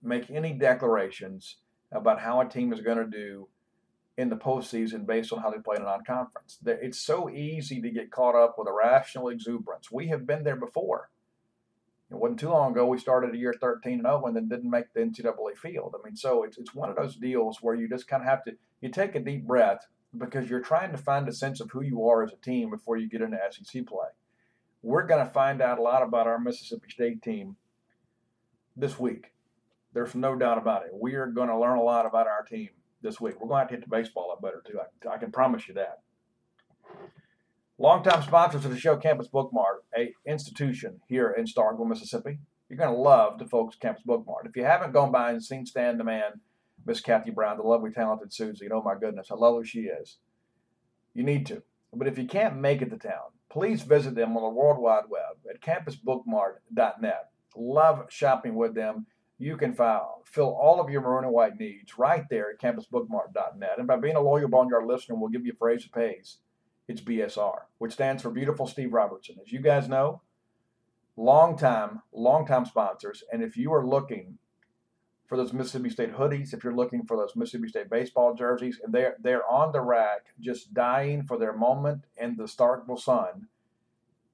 [0.01, 1.58] make any declarations
[1.91, 3.47] about how a team is going to do
[4.18, 6.60] in the postseason based on how they play in a non-conference.
[6.66, 9.91] It's so easy to get caught up with irrational exuberance.
[9.91, 11.10] We have been there before.
[12.14, 14.70] It wasn't too long ago we started a year 13 and 0 and then didn't
[14.70, 15.95] make the NCAA field.
[15.97, 18.43] I mean, so it's, it's one of those deals where you just kind of have
[18.43, 21.82] to you take a deep breath because you're trying to find a sense of who
[21.82, 24.09] you are as a team before you get into SEC play.
[24.84, 27.55] we're going to find out a lot about our Mississippi State team
[28.78, 29.34] this week.
[29.93, 30.91] There's no doubt about it.
[30.93, 32.70] We are going to learn a lot about our team
[33.01, 33.41] this week.
[33.41, 34.80] We're going to have to hit the baseball up better, too.
[34.80, 36.03] I, I can promise you that.
[37.80, 42.38] Longtime sponsors of the show, Campus Bookmart, a institution here in Starkville, Mississippi.
[42.70, 44.46] You're going to love the folks at Campus Bookmart.
[44.46, 46.40] If you haven't gone by and seen Stan the Man,
[46.86, 50.18] Miss Kathy Brown, the lovely, talented Susie, oh my goodness, how lovely she is.
[51.16, 51.64] You need to.
[51.92, 55.06] But if you can't make it to town, please visit them on the World Wide
[55.10, 57.30] Web at campusbookmart.net.
[57.56, 59.08] Love shopping with them.
[59.40, 63.80] You can file, fill all of your maroon and white needs right there at campusbookmart.net.
[63.80, 66.38] And by being a loyal Boneyard listener, we'll give you a phrase that pays.
[66.88, 69.38] It's BSR, which stands for Beautiful Steve Robertson.
[69.42, 70.22] As you guys know,
[71.16, 73.24] long time, long time sponsors.
[73.32, 74.38] And if you are looking
[75.28, 78.94] for those Mississippi State hoodies, if you're looking for those Mississippi State baseball jerseys, and
[78.94, 83.48] they're they're on the rack, just dying for their moment in the Starkville sun.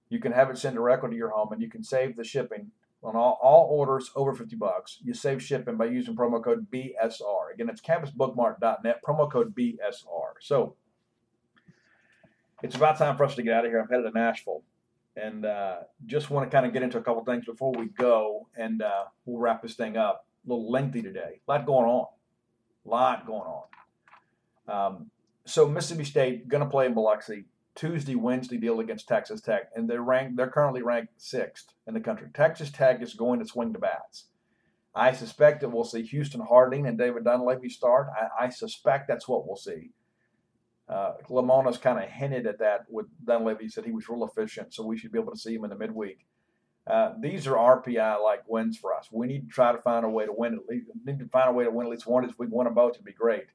[0.10, 2.72] You can have it sent directly to your home, and you can save the shipping
[3.04, 5.00] on all, all orders over 50 bucks.
[5.04, 7.54] You save shipping by using promo code BSR.
[7.54, 10.34] Again, it's campusbookmart.net, promo code BSR.
[10.41, 10.76] So
[12.64, 13.80] it's about time for us to get out of here.
[13.80, 14.64] I'm headed to Nashville
[15.16, 18.47] and uh, just want to kind of get into a couple things before we go,
[18.57, 20.26] and uh, we'll wrap this thing up.
[20.45, 21.41] A little lengthy today.
[21.47, 22.07] A lot going on.
[22.86, 23.66] A lot going on.
[24.68, 25.12] Um,
[25.45, 27.45] so Mississippi State going to play in Biloxi
[27.76, 30.38] Tuesday, Wednesday deal against Texas Tech, and they're ranked.
[30.38, 32.28] They're currently ranked sixth in the country.
[32.34, 34.26] Texas Tech is going to swing the bats.
[34.95, 38.07] I suspect that we'll see Houston Harding and David Dunleavy start.
[38.16, 39.91] I, I suspect that's what we'll see.
[40.90, 43.66] Uh, Lemonis kind of hinted at that with Dunleavy.
[43.66, 45.70] He said he was real efficient, so we should be able to see him in
[45.70, 46.26] the midweek.
[46.88, 49.08] Uh, these are RPI like wins for us.
[49.12, 50.88] We need to try to find a way to win at least.
[51.06, 52.26] Need to find a way to win at least one.
[52.26, 53.46] If we win a both, to be great.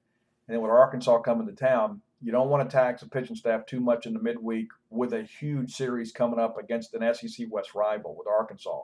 [0.47, 3.67] And then with Arkansas coming to town, you don't want to tax the pitching staff
[3.67, 7.75] too much in the midweek with a huge series coming up against an SEC West
[7.75, 8.83] rival with Arkansas.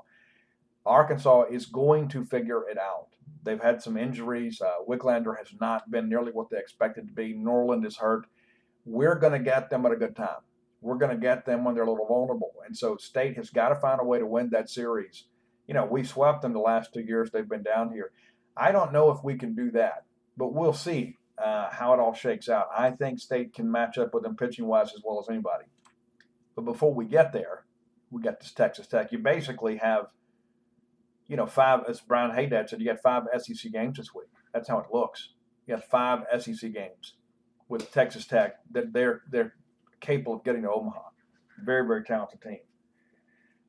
[0.85, 3.09] Arkansas is going to figure it out.
[3.45, 4.61] They've had some injuries.
[4.61, 7.35] Uh, Wicklander has not been nearly what they expected to be.
[7.35, 8.27] Noland is hurt
[8.85, 10.41] we're going to get them at a good time.
[10.81, 12.53] We're going to get them when they're a little vulnerable.
[12.67, 15.25] And so State has got to find a way to win that series.
[15.67, 18.13] You know, we swept them the last two years they've been down here.
[18.57, 20.05] I don't know if we can do that,
[20.37, 22.69] but we'll see uh, how it all shakes out.
[22.77, 25.67] I think State can match up with them pitching wise as well as anybody.
[26.57, 27.65] But before we get there,
[28.11, 29.13] we got this Texas Tech.
[29.13, 30.07] You basically have,
[31.29, 34.29] you know, five, as Brian Haydad said, you got five SEC games this week.
[34.53, 35.31] That's how it looks.
[35.67, 37.15] You got five SEC games
[37.71, 39.55] with Texas Tech that they're they're
[40.01, 41.01] capable of getting to Omaha.
[41.65, 42.59] Very very talented team.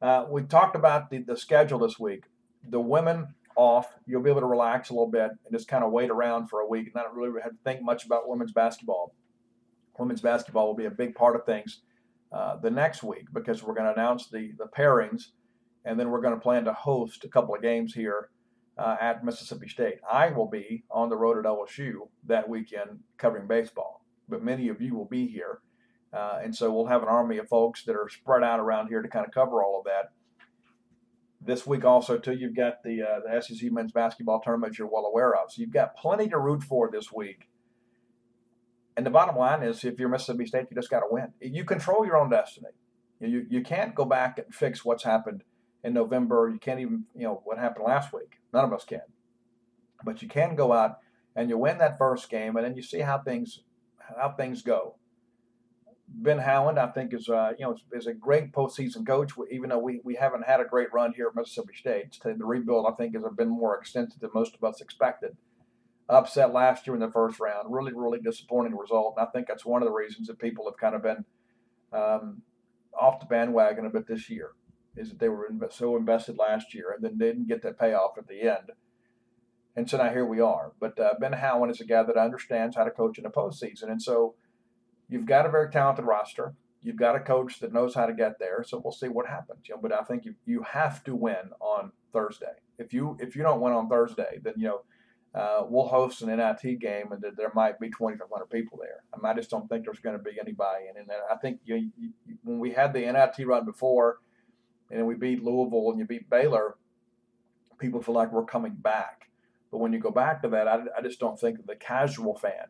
[0.02, 2.26] Uh, we talked about the, the schedule this week.
[2.68, 5.92] The women off, you'll be able to relax a little bit and just kind of
[5.92, 9.14] wait around for a week and not really have to think much about women's basketball.
[10.00, 11.82] Women's basketball will be a big part of things
[12.32, 15.28] uh, the next week because we're going to announce the the pairings,
[15.86, 18.30] and then we're going to plan to host a couple of games here
[18.78, 19.96] uh, at Mississippi State.
[20.10, 24.82] I will be on the road at LSU that weekend covering baseball, but many of
[24.82, 25.60] you will be here.
[26.14, 29.02] Uh, and so we'll have an army of folks that are spread out around here
[29.02, 30.12] to kind of cover all of that.
[31.44, 35.06] This week also too, you've got the uh, the SEC men's basketball tournament you're well
[35.06, 35.52] aware of.
[35.52, 37.48] So you've got plenty to root for this week.
[38.96, 41.34] And the bottom line is, if you're Mississippi State, you just got to win.
[41.40, 42.68] You control your own destiny.
[43.20, 45.44] You you can't go back and fix what's happened
[45.84, 46.50] in November.
[46.52, 48.40] You can't even, you know, what happened last week.
[48.54, 49.02] None of us can.
[50.04, 50.98] But you can go out
[51.36, 53.62] and you win that first game, and then you see how things
[54.20, 54.96] how things go.
[56.14, 59.32] Ben Howland, I think, is uh, you know is a great postseason coach.
[59.50, 62.86] Even though we, we haven't had a great run here at Mississippi State, the rebuild
[62.88, 65.38] I think has been more extensive than most of us expected.
[66.10, 69.16] Upset last year in the first round, really really disappointing result.
[69.18, 71.24] And I think that's one of the reasons that people have kind of been
[71.94, 72.42] um,
[73.00, 74.52] off the bandwagon a bit this year
[74.96, 78.28] is that they were so invested last year and then didn't get that payoff at
[78.28, 78.72] the end.
[79.76, 80.74] And so now here we are.
[80.80, 83.90] But uh, Ben Howland is a guy that understands how to coach in the postseason.
[83.90, 84.36] And so
[85.08, 86.56] you've got a very talented roster.
[86.82, 88.66] You've got a coach that knows how to get there.
[88.68, 89.70] So we'll see what happens.
[89.70, 92.58] You know, but I think you, you have to win on Thursday.
[92.78, 94.82] If you if you don't win on Thursday, then you know
[95.40, 99.04] uh, we'll host an NIT game and there might be 2,500 people there.
[99.14, 101.00] I, mean, I just don't think there's going to be anybody in.
[101.00, 102.12] And I think you, you,
[102.44, 104.18] when we had the NIT run before–
[104.92, 106.76] and we beat Louisville and you beat Baylor,
[107.80, 109.30] people feel like we're coming back.
[109.72, 112.68] But when you go back to that, I, I just don't think the casual fan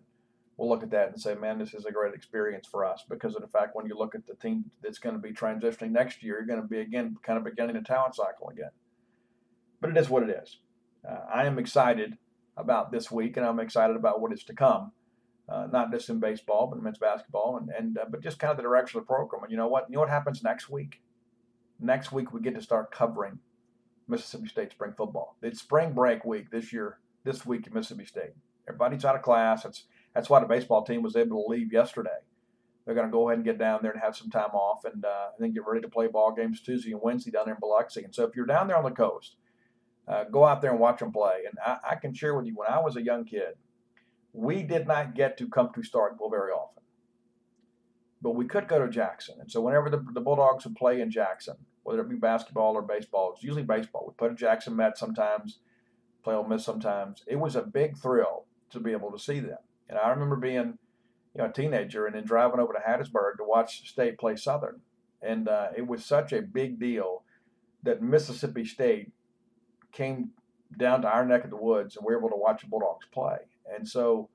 [0.57, 3.36] will look at that and say, man, this is a great experience for us because
[3.36, 6.22] of the fact when you look at the team that's going to be transitioning next
[6.24, 8.69] year, you're going to be again kind of beginning a talent cycle again.
[9.80, 10.59] But it is what it is.
[11.07, 12.17] Uh, I am excited
[12.55, 14.91] about this week, and I'm excited about what is to come.
[15.49, 18.51] Uh, not just in baseball, but in men's basketball, and, and uh, but just kind
[18.51, 19.41] of the direction of the program.
[19.43, 19.89] And you know what?
[19.89, 21.01] You know what happens next week?
[21.82, 23.39] Next week we get to start covering
[24.07, 25.38] Mississippi State spring football.
[25.41, 28.34] It's spring break week this year, this week at Mississippi State.
[28.67, 29.63] Everybody's out of class.
[29.63, 32.09] That's that's why the baseball team was able to leave yesterday.
[32.86, 35.05] They're going to go ahead and get down there and have some time off, and,
[35.05, 38.03] uh, then get ready to play ball games Tuesday and Wednesday down there in Biloxi.
[38.03, 39.36] And so, if you're down there on the coast,
[40.07, 41.43] uh, go out there and watch them play.
[41.47, 43.55] And I, I can share with you, when I was a young kid,
[44.34, 46.84] we did not get to come to Starkville very often,
[48.21, 49.36] but we could go to Jackson.
[49.39, 52.82] And so, whenever the, the Bulldogs would play in Jackson, whether it be basketball or
[52.82, 54.05] baseball, it's usually baseball.
[54.07, 55.59] We put a Jackson Met sometimes,
[56.23, 57.23] play Ole Miss sometimes.
[57.27, 59.57] It was a big thrill to be able to see them.
[59.89, 60.77] And I remember being,
[61.36, 64.82] you know, a teenager and then driving over to Hattiesburg to watch State play Southern,
[65.21, 67.23] and uh, it was such a big deal
[67.84, 69.11] that Mississippi State
[69.91, 70.29] came
[70.77, 73.05] down to our neck of the woods and we were able to watch the Bulldogs
[73.11, 73.38] play.
[73.73, 74.29] And so,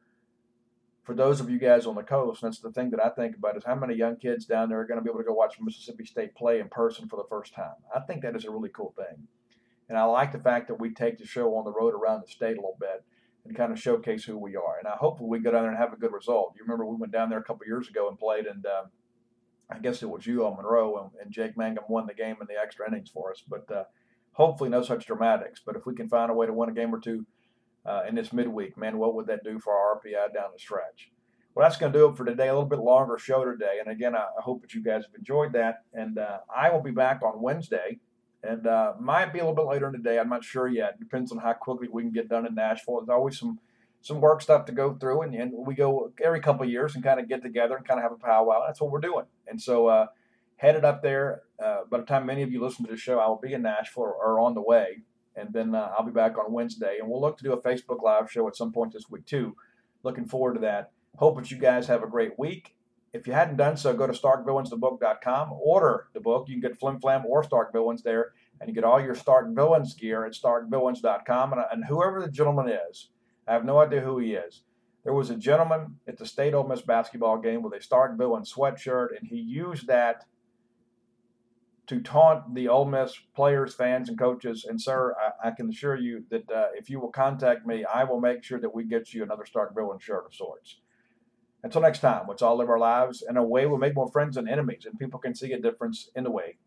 [1.07, 3.57] for those of you guys on the coast, that's the thing that I think about
[3.57, 5.55] is how many young kids down there are going to be able to go watch
[5.61, 7.77] Mississippi State play in person for the first time.
[7.95, 9.29] I think that is a really cool thing.
[9.89, 12.29] And I like the fact that we take the show on the road around the
[12.29, 13.05] state a little bit
[13.45, 14.79] and kind of showcase who we are.
[14.81, 16.55] And I hope we go down there and have a good result.
[16.57, 18.87] You remember we went down there a couple years ago and played, and uh,
[19.71, 22.49] I guess it was you on Monroe, and, and, Jake Mangum won the game in
[22.49, 23.45] the extra innings for us.
[23.49, 23.85] But uh,
[24.33, 25.63] hopefully, no such dramatics.
[25.65, 27.27] But if we can find a way to win a game or two
[27.87, 31.11] uh, in this midweek, man, what would that do for our RPI down the stretch?
[31.55, 32.49] Well, that's going to do it for today.
[32.49, 33.79] A little bit longer show today.
[33.81, 35.85] And again, I, hope that you guys have enjoyed that.
[35.95, 37.99] And uh, I will be back on Wednesday
[38.43, 40.19] and uh, might be a little bit later in the day.
[40.19, 40.99] I'm not sure yet.
[40.99, 43.01] Depends on how quickly we can get done in Nashville.
[43.01, 43.59] There's always some
[44.03, 47.03] some work stuff to go through, and, and we go every couple of years and
[47.03, 48.63] kind of get together and kind of have a powwow.
[48.65, 49.25] That's what we're doing.
[49.49, 50.07] And so, uh,
[50.57, 51.43] headed up there.
[51.63, 53.63] Uh, by the time many of you listen to the show, I will be in
[53.63, 55.03] Nashville or, or on the way,
[55.37, 58.03] and then uh, I'll be back on Wednesday, and we'll look to do a Facebook
[58.03, 59.57] Live show at some point this week too.
[60.03, 60.93] Looking forward to that.
[61.17, 62.75] Hope that you guys have a great week.
[63.13, 65.53] If you hadn't done so, go to StarkVillains.thebook.com.
[65.53, 66.49] Order the book.
[66.49, 69.55] You can get Flim Flam or Stark Villains there and you get all your Stark
[69.55, 71.53] Villains gear at starkvillains.com.
[71.53, 73.09] And, and whoever the gentleman is,
[73.47, 74.63] I have no idea who he is.
[75.05, 78.53] There was a gentleman at the State Ole Miss basketball game with a Stark Villains
[78.53, 80.25] sweatshirt, and he used that
[81.87, 84.67] to taunt the Ole Miss players, fans, and coaches.
[84.69, 88.05] And, sir, I, I can assure you that uh, if you will contact me, I
[88.05, 90.81] will make sure that we get you another Stark shirt of sorts.
[91.63, 94.37] Until next time, let's all live our lives in a way we make more friends
[94.37, 96.59] than enemies, and people can see a difference in the way